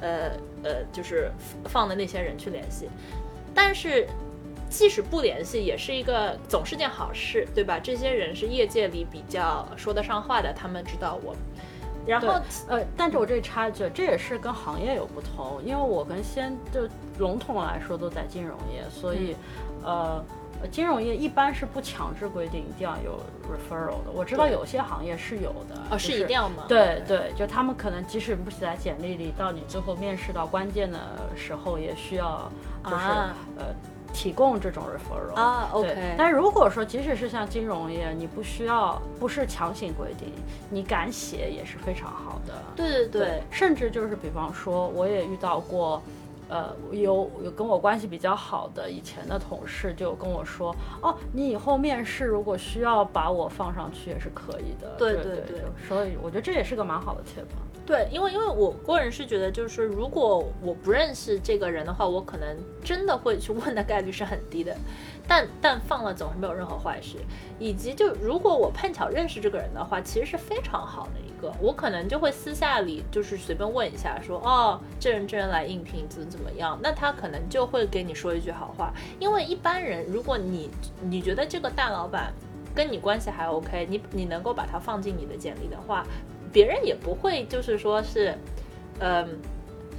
[0.00, 0.30] 呃
[0.64, 1.30] 呃，就是
[1.66, 2.88] 放的那些人去联系，
[3.54, 4.08] 但是。
[4.68, 7.78] 即使不联系，也是一个总是件好事，对吧？
[7.78, 11.36] 这些人是业界里比较说得上话的，他们知道我。
[12.06, 19.36] 然后，呃，但是我这里插一句，这也是跟行业有不同，因为我跟先就笼统来说都在金融业，所以，
[19.84, 20.24] 嗯呃，
[20.70, 23.18] 金融业一般是不强制规定一定要有
[23.50, 24.10] referral 的。
[24.12, 26.64] 我知道有些行业是有的，哦，就是一定要吗？
[26.68, 30.98] 对对，就他们可能即使不写在简历里，到你最后面试到关键的
[31.36, 32.50] 时候，也需要
[32.84, 33.64] 就是、啊呃
[34.14, 40.30] 提供这种 referral 啊，OK，但如果说即使是像金融业，你不需要，不是强行规定，
[40.68, 42.52] 你敢写也是非常好的。
[42.76, 46.02] 对对对，甚至就是比方说，我也遇到过。
[46.52, 54.94] 呃，有有跟我关系比较好的以前的同事就跟我说，哦，你以后面试如果需要把我放上去也是可以的。
[54.98, 57.46] 对对对所以我觉得这也是个蛮好的 tip。
[57.84, 64.76] 对，因为因为我个人是觉得，就是如果我不认识这个人的话，我可能真的会去问的概率是很低的。
[65.26, 67.16] 但但放了总是没有任何坏事，
[67.58, 82.32] 以及就如果我碰巧认识这个人的话，其实是非常好的一个，我可能就会私下里就是随便问一下说，哦，这人这人来应聘怎么怎么样，那他可能就会给你说一句好话，因为一般人如果你你觉得这个大老板
[82.74, 86.04] 跟你关系还 OK，你你能够把他放进你的简历的话，
[86.52, 88.36] 别人也不会就是说是，
[89.00, 89.26] 嗯。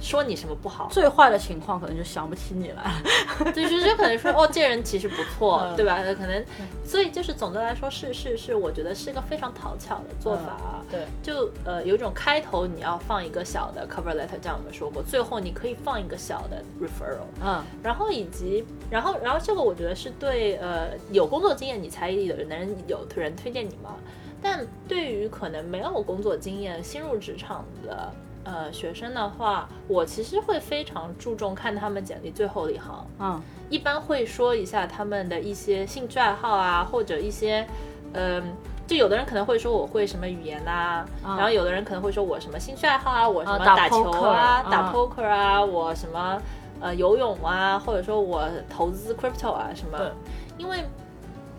[0.00, 2.92] 说你什么不好，最坏的情况可能就想不起你来。
[3.54, 6.02] 对，就是就可能说哦，这人其实不错，嗯对吧？
[6.18, 6.44] 可能，
[6.84, 10.58] 所以就是总的来说是是是，我觉得是一个非常讨巧的做法。
[10.62, 23.94] 嗯对，就呃有一种开头你要放一个小的 cover letter，这样我们说过，最后你可以放一个小的 referral，嗯，然后以及然后然后这个我觉得是对呃有工作经验你才有能人有人推荐你嘛，
[24.44, 28.12] 但对于可能没有工作经验新入职场的。
[28.46, 37.66] 呃学生的话，我其实会非常注重看他们简历最后的一行，嗯一般会说一下他们的一些兴趣爱好啊，或者一些，
[38.12, 38.54] 嗯、
[38.86, 46.38] 就有的人可能会说我会什么语言呐、嗯然后有的人可能会说我什么兴趣爱好啊，我什么打打球啊，打嗯 poker 啊，我什么
[46.82, 50.12] 呃游泳啊，或者说我投资 crypto 啊什么对，
[50.58, 50.84] 因为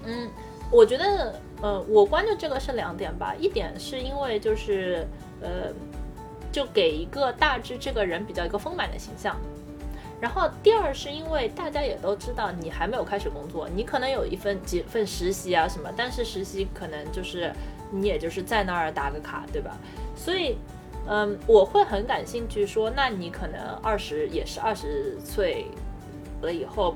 [0.04, 0.30] 嗯，
[0.72, 5.08] 我觉得呃，我关注这个是两点吧，一点是因为就是
[5.42, 5.72] 呃，
[6.52, 9.36] 就给一个大致这个人比较一个丰满的形象。
[10.22, 17.52] 然后第二是因为大家也都知道你还没有开始工作，你可能有一份几份实习啊什么，但是实习可能就是
[17.92, 19.78] 你也就是在那儿打个卡，对吧？
[20.16, 20.58] 所以，
[21.08, 25.68] 嗯，我会很感兴趣说，那你可能二十也是二十岁
[26.42, 26.96] 了以后，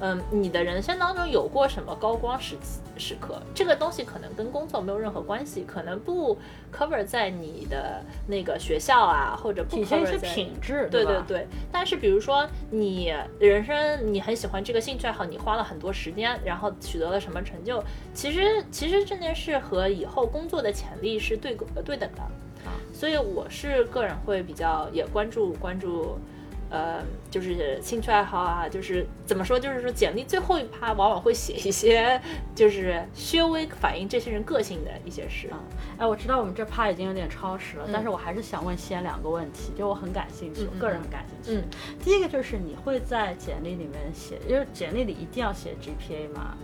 [0.00, 3.40] 嗯，你的人生当中有过什么高光时期时刻？
[3.54, 6.36] 这个东西可能跟工作没有任何关系，可能不
[6.72, 22.22] cover 在你的那个学校啊，或者不 cover 品质，吧对对对，但是比如说你人生你很喜欢这个兴趣爱好，你花了很多时间，然后取得了什么成就，其实其实这件事和以后工作的潜力是对呃对等的，
[22.92, 26.18] 所以我是个人会比较也关注关注。
[26.74, 32.20] 呃，就是兴趣爱好啊，就是怎么说，就是说简历最后一趴往往会写一些，
[32.52, 35.48] 就是稍微反映这些人个性的一些事。
[35.96, 41.60] 哎，我知道我们这趴已经有点超时了，嗯但是我还是想问西安两个问题，就我很感兴趣，嗯我个人很感兴趣。
[41.60, 41.64] 嗯
[42.04, 46.56] 第一个就是你会在简历里面写，因为简历里一定要写 GPA 吗？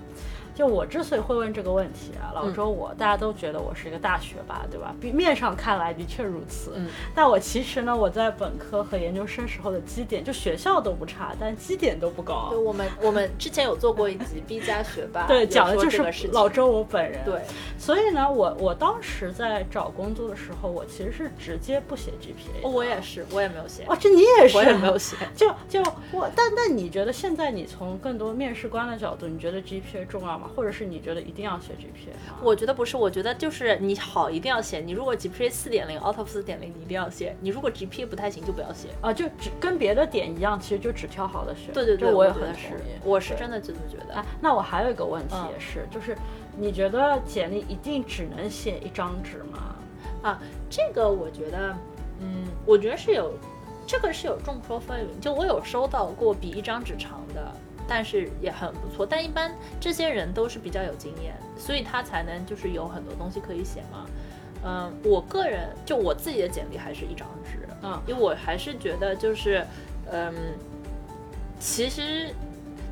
[0.60, 4.94] 就我之所以会问这个问题啊，老嗯周我、大家都觉得我是一个大学霸，对吧？
[5.00, 12.58] 比面上看来的确如此，嗯但我其实呢，我在本科和研究生时候的基点，就学校都不差，但基点都不高对，。
[12.58, 17.24] 我们我们之前有做过一集 B 加学霸， 对，讲的就是老周我本人。
[17.24, 17.40] 对，
[17.78, 22.68] 所以呢，我我当时在找工作的时候，我其实是直接不写 GPA 的。
[22.68, 25.16] 我也是，我也没有写，哦，这你也是， 我也没有写。
[25.34, 30.49] 就就我，但但你觉得现在你从更多面试官的角度，你觉得 GPA 重要吗？
[30.54, 32.38] 或者是你觉得一定要写 GPA 吗？
[32.42, 34.80] 我觉得不是，我觉得就是你好一定要写。
[34.80, 37.36] 你如果 GPA 四点零，out of 四点零，你一定要写。
[37.40, 38.88] 你如果 GPA 不太行，就不要写。
[39.00, 41.72] 啊，就只跟别的点一样，其实就只挑好的选。
[41.72, 44.14] 对对对，我也很同意。，我是真的这么觉得。
[44.14, 46.16] 哎，那我还有一个问题嗯也是，就是
[46.56, 49.76] 你觉得简历一定只能写一张纸吗？
[50.22, 51.74] 啊，这个我觉得，
[52.20, 53.32] 嗯，我觉得是有，
[53.86, 55.20] 这个是有众说纷纭。
[55.22, 57.50] 就我有收到过比一张纸长的，
[57.90, 59.04] 但是也很不错。
[59.04, 64.06] 但一般这些人都是比较有经验，所以他才能就是有很多东西可以写嘛。
[64.62, 69.66] 嗯，我个人就我自己的简历还是一张纸，嗯因为我还是觉得就是，
[70.12, 70.32] 嗯，
[71.58, 72.32] 其实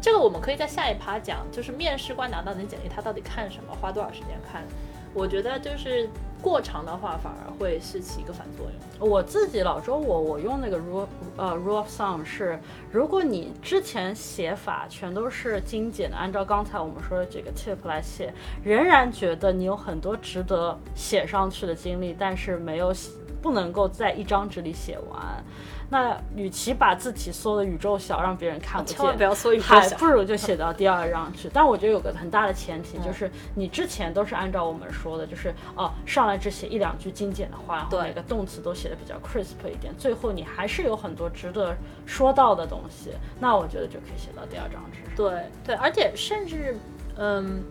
[0.00, 4.64] 这个我们可以在下一趴讲，就是面试官拿到你的简历，他到底看什么，花多少时间看。
[5.14, 6.08] 我觉得就是
[6.40, 9.08] 过长的话，反而会是起一个反作用。
[9.10, 12.58] 我自己老周我我用那个 rule 呃 rule of thumb 是，
[12.92, 25.44] 如果你之前写法全都是精简的，按照刚才我们说的这个 tip 来写，仍然觉得你有很多值得写上去的经历，但是没有写不能够在一张纸里写完。
[25.90, 31.48] 那与其把字体缩的宇宙小，让别人看不见，千万不要缩宇宙小还不如就写到第二张去。
[31.52, 45.16] 但我觉得有个很大的前提，嗯就是你之前都是按照我们说的，就是哦上来只写一两句精简的话，然后每个动词都写的比较 crisp 一点，最后你还是有很多值得说到的东西，那我觉得就可以写到第二张纸上。
[45.16, 46.76] 对对，而且甚至，
[47.16, 47.62] 嗯，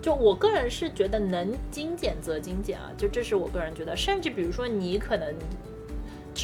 [0.00, 3.94] 就我个人是觉得能精简则精简啊，就这是我个人觉得。
[3.94, 5.32] 甚至比如说你可能，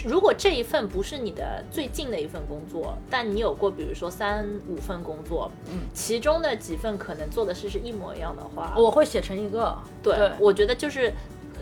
[0.04, 10.30] 如果这一份不是你的最近的一份工作，但你有过比如说三五份工作，嗯，其中的几份可能做的事是一模一样的话，我会写成一个，对对。
[10.38, 11.12] 我觉得就是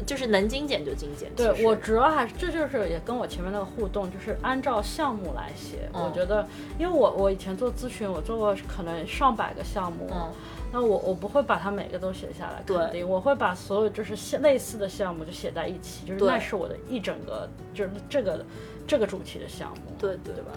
[0.05, 1.31] 就是能精简就精简。
[1.37, 5.89] 对我主要还是这就是也跟我前面那个互动，就是按照项目来写。
[5.95, 6.03] 嗯。
[6.03, 6.47] 我觉得，
[6.79, 10.33] 因为我我以前做咨询，我做过可能上百个项目，嗯
[10.72, 18.44] 那我我不会把它每个都写下来，肯定我会把所有就是像类似的项目就写在一起，就是那是我的一整个就是这个
[18.87, 20.50] 这个主题的项目，对对对吧？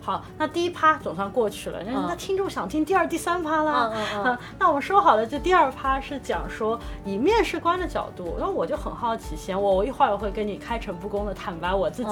[0.00, 3.92] 好，那第一趴总算过去了，那、嗯那听众想听第二、第三趴啦。
[4.58, 12.10] 那我们说好了，就第二趴是讲说以面试官的角度，那我就很好奇，先我我一会儿我会跟你开诚布公的坦白我自己。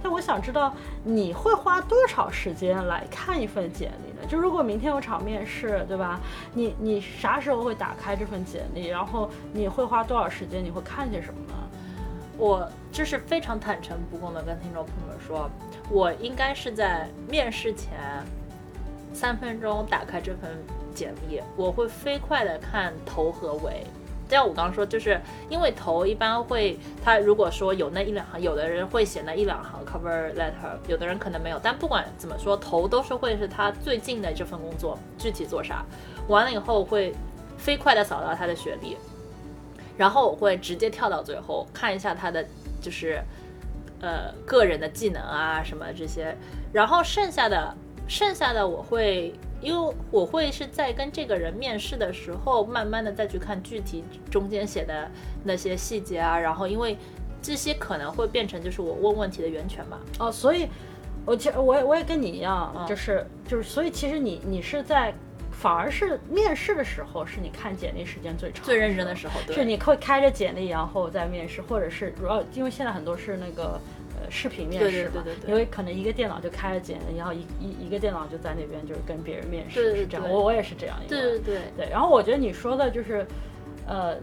[0.00, 4.13] 但我想知道你会花多少时间来看一份简历呢？
[4.26, 6.20] 就如果明天有场面试，对吧？
[6.52, 8.86] 你你啥时候会打开这份简历？
[8.86, 10.64] 然后你会花多少时间？
[10.64, 11.54] 你会看些什么呢？
[12.36, 15.48] 我就是非常坦诚不公的跟听众朋友们说，
[15.88, 17.92] 我应该是在面试前
[19.12, 20.50] 三分钟打开这份
[20.92, 23.86] 简历，我会飞快的看头和尾，
[24.26, 25.20] 就像我刚刚说，就是
[25.50, 31.60] 因为头一般会，他如果说有那一两行，有的人会写那一两行 cover letter，有的人可能没有。
[31.62, 35.84] 但不管怎么说，头都是会是他最近的这份工作具体做啥，
[36.28, 37.14] 完了以后会
[37.58, 38.96] 飞快的扫到他的学历，
[39.96, 42.44] 然后我会直接跳到最后看一下他的
[42.80, 43.22] 就是
[44.00, 46.34] 呃个人的技能啊什么这些，
[46.72, 47.74] 然后剩下的
[48.08, 49.34] 剩下的我会。
[49.64, 55.10] 因为我会是在跟这个人面试的时候，慢慢的再去看具体中间写的
[55.42, 56.98] 那些细节啊，然后因为
[57.40, 59.98] 这些可能会变成就是我问问题的源泉嘛。
[60.18, 60.68] 哦，所以，
[61.24, 65.12] 我其实我也我也跟你一样，就是就是，所以其实你你是在
[65.50, 73.80] 反而是面试的时候是你看简历时间最长、最认真的时候，是你会开着简历然后再面试，或者是主要因为现在很多是那个。
[74.30, 80.28] 视频面试嘛，因为可能一个电脑就开了剪，然后一一一个电脑就在那边就是跟别人面试，是这样。
[80.28, 80.96] 我我也是这样。
[81.08, 81.88] 对对对对。
[81.90, 83.26] 然后我觉得你说的就是，
[83.86, 84.16] 呃。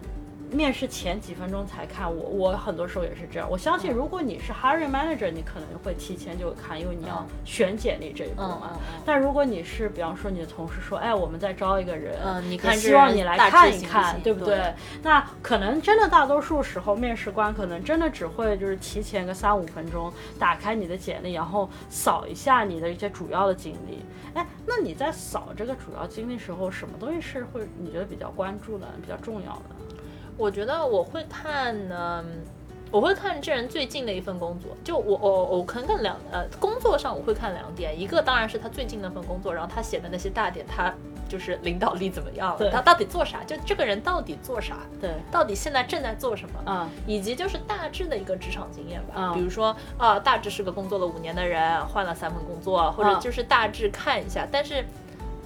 [0.52, 3.48] 面试前几分钟才看我，我很多时候也是这样。
[3.50, 8.78] 我相信，如果你是 hiring manager，你可能会提前就看，因为你要选简历这一步嘛。
[9.06, 14.74] 但如果你是，比方说你的同事说，哎，我们在招一个人，嗯，你看，希望你来看一看，对不对？
[15.02, 24.04] 那可能真的大多数时候，面试官可能真的只会就是提前个三五分钟打开你的简历，然后扫一下你的一些主要的经历。
[24.34, 29.91] 哎，那你在扫这个主要经历时候，什么东西是会你觉得比较关注的、比较重要的？
[30.42, 32.26] 我觉得我会看呢，
[32.90, 34.72] 我会看这人最近的一份工作。
[34.84, 40.92] 就我我我可能看两呃，工作上我会看两点，一个当然是他最近那份工作，然后他写的那些大点，他
[41.30, 43.44] 就是领导力怎么样，他到底做啥？
[43.44, 44.80] 就这个人到底做啥？
[45.00, 46.60] 对，到底现在正在做什么？
[46.66, 49.34] 嗯，以及就是大致的一个职场经验吧。
[49.36, 54.48] 比如说啊，大致是个工作了五年的人，换了三份工作，或者就是大致看一下。
[54.52, 54.84] 但是，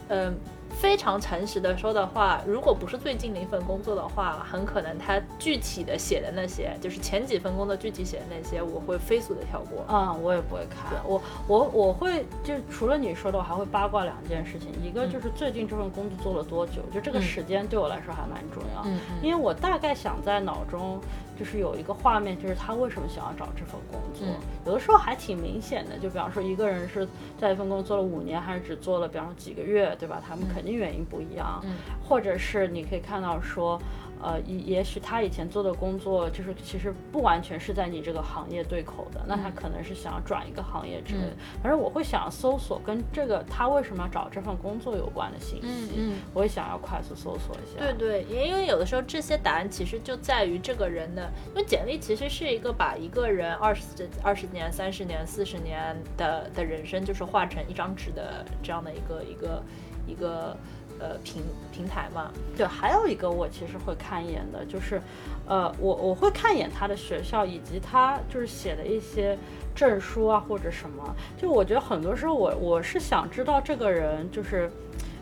[0.07, 0.33] 嗯。
[0.75, 9.85] 非常诚实的说的话，如果不是最近的一份工作的话，很可能他具体的写的那些，就是前几份工作具体写的那些，我会飞速的跳过。
[9.87, 11.01] 嗯，我也不会看。
[11.05, 18.83] 我我我会就除了你说的，我还会八卦两件事情，一个就是最近这份工作做了多久，就这个时间对我来说还蛮重要。
[18.85, 20.99] 嗯，因为我大概想在脑中。
[21.37, 24.27] 就是有一个画面，就是他为什么想要找这份工作，
[24.65, 25.97] 有的时候还挺明显的。
[25.97, 27.07] 就比方说，一个人是
[27.37, 30.21] 在一份工作做了五年，还是只做了，比方说几个月，对吧？
[30.25, 31.63] 他们肯定原因不一样。
[32.07, 33.79] 或者是你可以看到说。
[34.23, 41.33] 呃，也也许他以前做的工作就是其实不完全是在你这个行业对口的，那他可能是想要转一个行业之类的。
[41.61, 47.77] 反正我会想要搜索跟这个他为什么要找这份工作有关的信息，嗯嗯，我也想要快速搜索一下。
[47.77, 59.63] 对对，也因为有的时候这些答案其实就在于这个人的，因为简历其实是一个把一个人二十二十年、三十年、四十年的的人生就是画成一张纸的这样的一个一个
[60.07, 60.55] 一个。
[60.97, 65.01] 呃，平平台嘛，对，还有一个我其实会看一眼的，就是，
[65.45, 69.37] 呃，我我会看一眼他的学校以及他就是写的一些
[69.75, 71.03] 证书啊或者什么，
[71.37, 74.71] 就我觉得很多时候我我是想知道这个人就是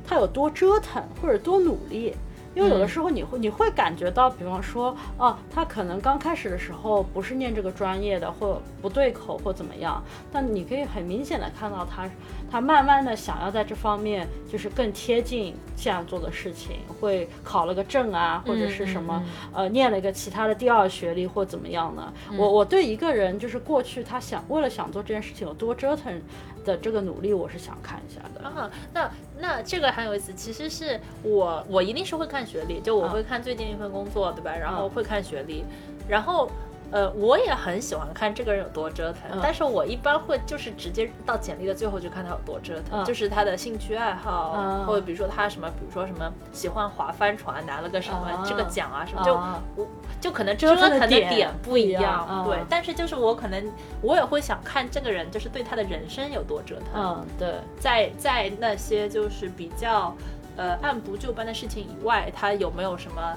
[0.05, 2.13] 他有多折腾或者多努力。
[2.55, 12.09] 因为有的时候你会你会感觉到，比方说，哦，他可能刚开始的时候不是念这个专业的，或不对口或怎么样，但你可以很明显的看到他，
[12.51, 19.23] 他慢慢的想要在这方面就是更贴近这样做的事情，会考了个证啊，或者是什么，
[19.53, 22.13] 呃，念了一个其他的第二学历或怎么样呢。
[22.37, 26.21] 我我对一个人就是过去他想为了想做这件事情有多折腾。
[26.63, 28.71] 的这个努力，我是想看一下的啊。
[28.93, 34.55] 那那这个很有意思，其实是我我一定是会看学历，就我会看最近一份工作，对吧？
[34.55, 35.63] 然后会看学历，
[36.07, 36.49] 然后。
[36.93, 44.51] 呃，我也很喜欢看这个人有多折腾，但是我一般会就是直接到简历的最后就看他有多折腾，就是他的兴趣爱好，
[44.85, 49.33] 或者比如说他什么，比如说什么喜欢划帆船，拿了个什么这个奖啊什么，就
[49.75, 49.87] 我
[50.21, 53.71] 就可能折腾的点不一样，对，但是就是我可能
[54.01, 60.15] 我也会想看这个人就是对他的人生有多折腾，嗯，对，在在那些就是比较
[60.57, 63.35] 呃按部就班的事情以外，他有没有什么？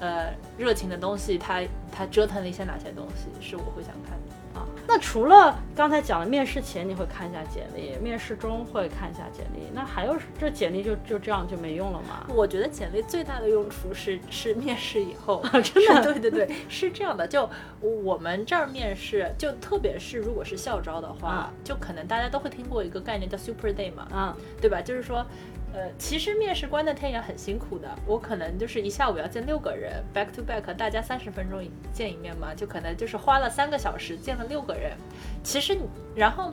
[0.00, 4.66] 呃，热情的东西，他他折腾了一些哪些东西，是我会想看的啊。
[4.86, 12.26] 那除了刚才讲的面试前你会看一下简历，面试中会看一下简历，那还有这简历就就这样就没用了吗？
[12.28, 17.26] 我觉得简历最大的用处是 是面试以后， 真的， 对对对，是这样的。
[17.26, 17.48] 就
[17.80, 24.82] 我们这儿面试，就特别是如果是校招的话，就可能大家都会听过一个概念叫 Super Day 嘛，啊，对吧？
[24.82, 25.24] 就是说。
[25.76, 31.62] 呃，其实面试官那天也很辛苦的，我可能就是一下午要见六个人，back to back，大家三十分钟
[31.92, 34.92] 见一面嘛，就可能就是花了三个小时见了六个人。
[35.42, 35.76] 其实，
[36.14, 36.50] 然后，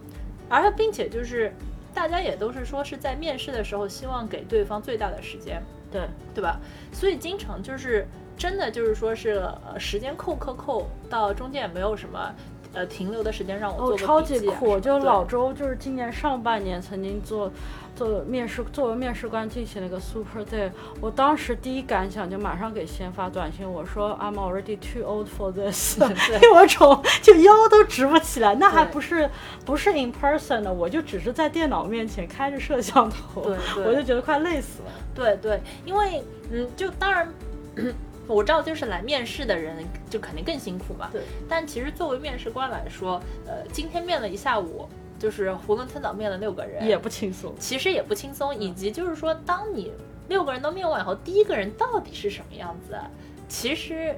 [0.50, 1.54] 而并且就是
[1.94, 6.02] 大家也都是说是在面试的时候希望给对方最大的时间，对
[6.36, 6.60] 对吧？
[6.92, 8.06] 所以经常就是
[8.38, 12.36] 真的就是说是呃时间扣扣扣到中间也没有什么
[12.74, 14.78] 呃停留的时间让我做哦，个超级苦！
[14.78, 17.50] 就老周就是今年上半年曾经做
[17.96, 20.72] 做面试，作为面试官进行了一个 Super Day。
[21.00, 26.00] 我当时第一感想就马上给先发短信，我说 I'm already too old for this，
[26.42, 29.30] 因为我从就腰都直不起来，那还不是
[29.66, 34.92] 不是 in person 的，我就只是在电脑面前开着摄像头， 对对我就觉得快累死了。
[35.14, 37.28] 对对，因为嗯，就当然。
[38.26, 39.76] 我知道，就是来面试的人
[40.10, 41.10] 就肯定更辛苦嘛。
[41.12, 41.22] 对。
[41.50, 44.88] 但其实作为面试官来说，呃，今天面了一下午，
[45.24, 48.54] 就是囫囵吞枣灭了六个人，也不轻松，其实也不轻松。
[48.54, 49.90] 以及就是说，当你
[50.28, 53.10] 六个人都灭完以后，第一个人到底是什么样子啊？
[53.48, 54.14] 其实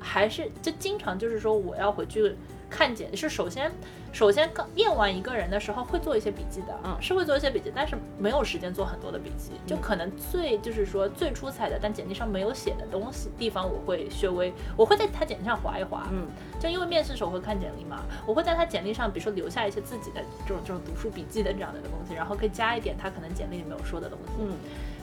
[0.00, 2.34] 还是就经常就是说，我要回去
[2.70, 3.14] 看见。
[3.14, 3.70] 是首先，
[4.18, 9.52] 首先刚面完一个人的时候会做一些笔记的，嗯是会做一些笔记，但是没有时间做很多的笔记。
[9.64, 16.08] 就可能最就是说最出彩的，但简历上没有写的东西地方，我会稍微我会在他简历上划一划。
[16.10, 16.26] 嗯，
[16.58, 24.32] 就因为面试时候会看简历嘛，我会在他简历上，比如说留下一些自己的这种这种读书笔记的这样的东西，然后可以加一点他可能简历里没有说的东西。
[24.40, 24.50] 嗯，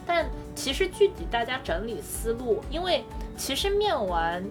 [0.06, 3.06] 但其实具体大家整理思路，因为
[3.38, 4.44] 其实面完，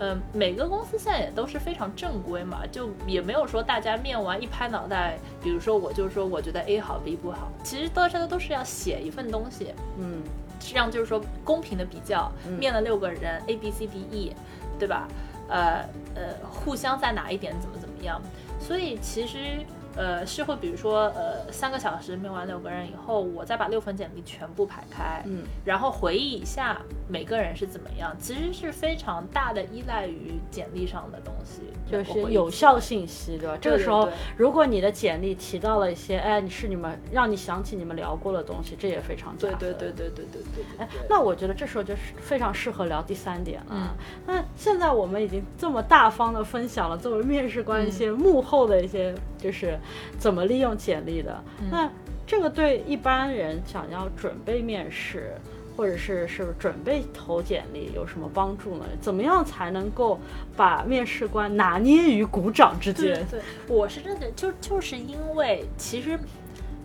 [0.00, 10.22] 嗯、每个公司现在也都是非常正规嘛，就也没有说大家面完一拍脑袋，比如说我就说我觉得 A 好 B 不好，其实大家都是要写一份东西，嗯，
[10.58, 14.34] 这样就是说公平的比较，面了六个人 A B C D E，
[14.78, 15.06] 对吧？
[15.48, 15.84] 呃
[16.14, 18.22] 呃，互相在哪一点怎么怎么样，
[18.58, 19.58] 所以其实
[19.96, 33.58] 呃，是会比如说，呃，三个小时面完六个人以后，我再把六份简历全部排开，嗯，然后回忆一下每个人是怎么样，其实是非常大的依赖于简历上的东西，就是有效信息，对吧？
[33.60, 40.64] 这个时候，如果你的简历提到了一些，哎，你是你们让你想起你们聊过的东西，这也非常对对对对对对对。
[40.78, 43.96] 哎，那我觉得这时候就是非常适合聊第三点了。
[44.26, 49.78] 那现在我们已经这么大方的分享了作为面试官一些幕后的一些就是
[50.18, 51.42] 怎么利用简历的。
[51.70, 51.90] 那
[52.26, 55.32] 这个对一般人想要准备面试。
[55.76, 58.84] 或者是是准备投简历有什么帮助呢？
[59.00, 60.18] 怎么样才能够
[60.54, 63.24] 把面试官拿捏于股掌之间？
[63.30, 66.18] 对，我是真的就就是因为其实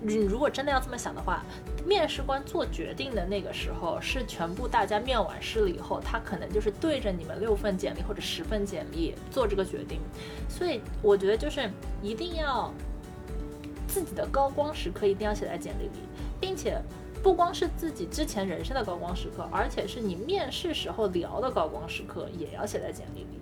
[0.05, 1.43] 你如果真的要这么想的话，
[1.85, 9.99] 面试官做决定的那个时候是全部大家面完试了以后，他可能就是对着你们六份简历或者十份简历做这个决定，
[10.47, 11.69] 所以我觉得就是
[12.01, 12.71] 一定要
[13.87, 16.03] 自己的高光时刻一定要写在简历里，
[16.39, 16.79] 并且。
[17.23, 23.39] 不光是自己之前人生的高光时刻，而且是你面试时候聊的高光时刻，也要写在简历里。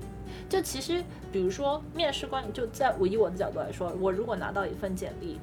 [0.47, 1.03] 就其实，
[1.33, 5.37] 比如说面试官，就在我以我的角度来说，我如果拿到一份简历，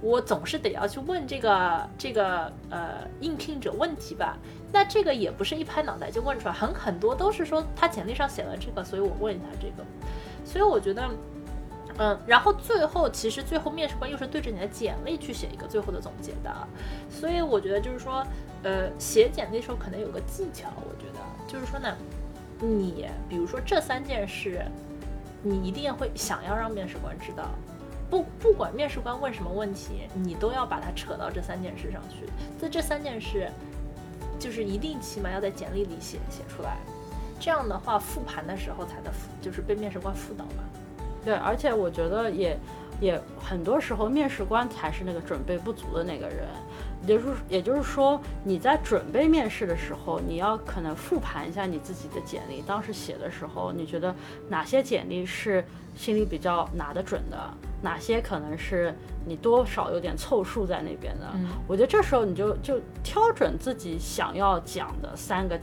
[0.00, 4.36] 我总是得要去问这个这个呃应聘者问题吧。
[4.72, 9.84] 那这个也不是一拍脑袋就问出来，很很多都是说他简历上写了这个，所以我问一下这个。
[10.44, 11.08] 所以我觉得。
[11.98, 16.54] 嗯，然后最后其实最后面试官又是对着你的简历去写一个最后的总结的，
[17.08, 18.22] 所以我觉得就是说，
[18.64, 21.96] 呃，写简历的时候可能有个技巧，我觉得就是说呢，
[22.60, 24.60] 你比如说这三件事，
[25.42, 27.48] 你一定会想要让面试官知道，
[28.08, 32.26] 不不管面试官问什么问题，你都要把它扯到这三件事上去。
[32.58, 33.50] 在这三件事，
[34.38, 36.76] 就是一定起码要在简历里写写出来，
[37.40, 40.62] 这样的话复盘的时候才能就是被面试官辅导嘛。
[41.24, 42.56] 对，而且我觉得也
[43.00, 46.46] 也很多时候面试官才是那个准备不足的那个人，
[47.06, 54.14] 也就是也就是说你在准备面试的时候，你要可能复盘一下你自己的简历，当时写的时候，你觉得
[54.48, 57.38] 哪些简历是心里比较拿得准的，
[57.82, 58.94] 哪些可能是
[59.26, 61.30] 你多少有点凑数在那边的。
[61.34, 65.58] 嗯我觉得这时候你就就挑准自己想要讲的三个。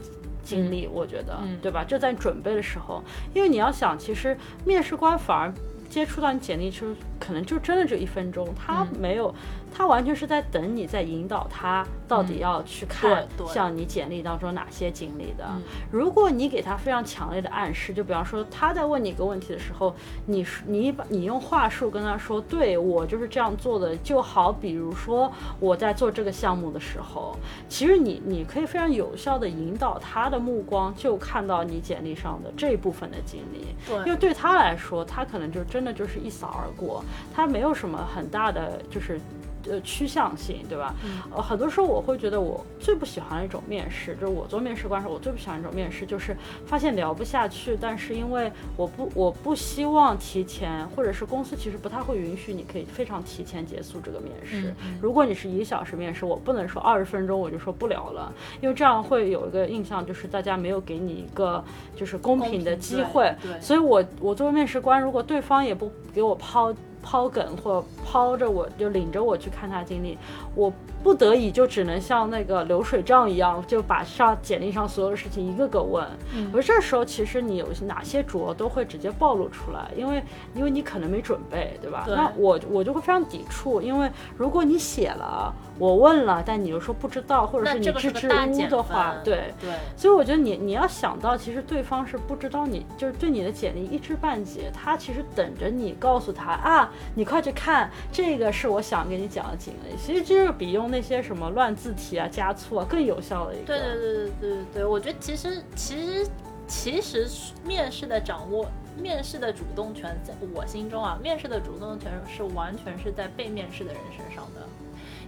[0.46, 1.82] 经历，我觉得，嗯对吧？
[1.82, 5.50] 这在准备的时候，因为你要想，其实面试官反而
[5.88, 6.86] 接触到你简历就，
[7.18, 9.34] 可能就真的只有一分钟，他嗯没有，
[9.76, 15.44] 他完全是在等你，在引导他到底要去看像你简历当中哪些经历的。
[15.48, 19.94] 嗯如果你给他非常强烈的暗示，就比方说他在问你一个问题的时候，
[20.26, 27.36] 你你把你用话术跟他说，对我就是这样做的，就好比如说我在做这个项目的时候，
[27.68, 33.74] 其实你你可以非常有效的引导他的目光，就看到你简历上的这一部分的经历。
[34.04, 37.04] 因为对他来说，他可能就真的就是一扫而过，
[37.34, 39.20] 他没有什么很大的就是
[39.68, 40.94] 呃趋向性，对吧？
[41.04, 46.36] 嗯呃，很多时候我会觉得我最不喜欢的一种面试，就是我做面试官时候，我最不喜欢一种面试，就是
[46.66, 54.74] 发现聊不下去，但是因为我不我不希望提前，或者是公司其实不太会允许你可以非常提前结束这个面试。
[54.82, 61.62] 嗯如果你是一个小时面试，我不能说二十分钟我就说不聊了，因为这样会有一个印象，就是大家没有给你一个
[61.96, 63.34] 就是公平的机会。
[63.42, 66.74] 对，所以我我作为面试官，如果对方也不给我抛
[67.04, 70.16] 抛梗或抛着我就领着我去看他经历，
[70.54, 76.04] 我不得已就只能像那个流水账一样，就把上简历上所有的事情一个个问。
[76.34, 80.22] 嗯而这时候其实你有哪些拙都会直接暴露出来，因为
[80.54, 82.04] 因为你可能没准备，对吧？
[82.06, 89.52] 对那我我就会非常抵触，因为如果你写了，我问了，但你又说不知道，或者是你支支吾吾的话分，对。
[89.60, 99.96] 对，所以我觉得你你要想到，其实对方是不知道你，就是对你的简历一知半解，他其实等着你告诉他啊，你快去看，这个是我想给你讲的经历。
[99.96, 103.66] 其实就是比用那些什么乱字体啊、加粗啊更有效的一个。
[103.66, 106.26] 对对对对对对，我觉得其实其实
[106.66, 107.28] 其实
[107.64, 108.66] 面试的掌握，
[109.00, 114.66] 面试的主动权，在我心中啊，面试的主动权是完全是在被面试的人身上的，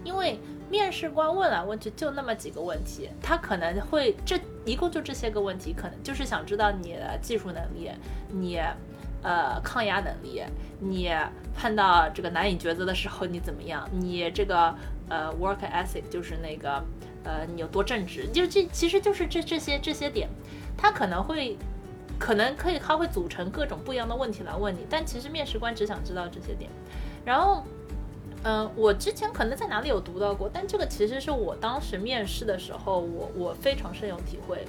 [0.02, 7.90] 因为面试官问来问去就那么几个问题，他可能会这一共就这些个问题，可能就是想知道你的技术能力，
[8.30, 8.60] 你。
[9.27, 10.41] 呃，抗压能力，
[10.79, 11.11] 你
[11.53, 13.85] 碰到这个难以抉择的时候你怎么样？
[13.91, 14.72] 你这个
[15.09, 16.81] 呃 work ethic 就是那个
[17.24, 20.29] 呃你有多正直，就这其实就是这这些这些点，
[20.77, 21.59] 他可能会
[22.20, 26.70] 可能可以他会组成各种不一样的问题来问你，但其实面试官只想知道这些点。
[27.24, 27.64] 然后，
[28.45, 34.64] 嗯、我之前可能在哪里有读到过，但这个其实是我当时面试的时候，我我非常深有体会。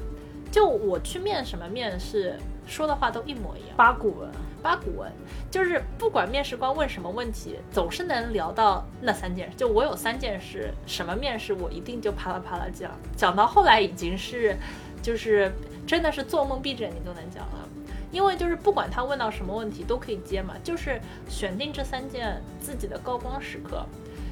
[0.51, 2.35] 就我去面什么面试，
[2.67, 3.75] 说的话都一模一样。
[3.75, 4.29] 八股文，
[4.61, 5.11] 八股文，
[5.49, 9.57] 就是不管面试官问什么问题，总是能聊到那三件事。
[9.57, 14.55] 就我有三件事，什么面试我一定就啪啦啪啦讲，讲到后来已经是，
[15.01, 15.51] 就是
[15.87, 17.67] 真的是做梦闭着眼睛都能讲了。
[18.09, 23.85] 因为就是不管他问到什么问题都可以接嘛，就是选定这三件自己的高光时刻，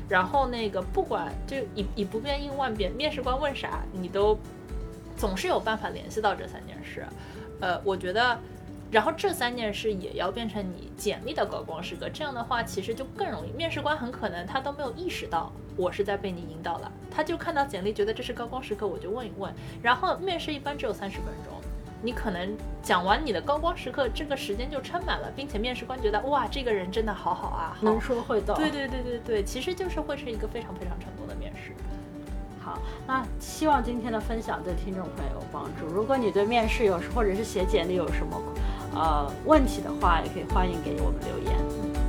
[0.07, 4.39] 然后那个不管就以以不变应万变，面试官问啥你都
[5.17, 7.05] 总是有办法联系到这三件事。
[7.65, 8.37] 呃，我觉得，
[8.91, 13.49] 然后这三件事也要变成你简历的高光时刻，这样的话其实就更容易。
[13.57, 19.51] 面试官很可能他都没有意识到我是在被你引导了，他就看到简历觉得这是高光时刻，我就问一问。
[19.81, 21.59] 然后面试一般只有三十分钟。
[22.03, 28.53] 你可能讲完你的高光时刻，这个时间就撑满了，并且面试官觉得哇，这个人真的好好啊，好能说会道。
[28.53, 31.71] 对对对对对，其实就是会是一个非常非常成功的面试。
[33.07, 35.87] 那希望今天的分享对听众朋友有帮助。
[35.93, 38.41] 如果你对面试有或者是写简历有什么
[38.93, 42.04] 呃问题的话，也可以欢迎给我们留言。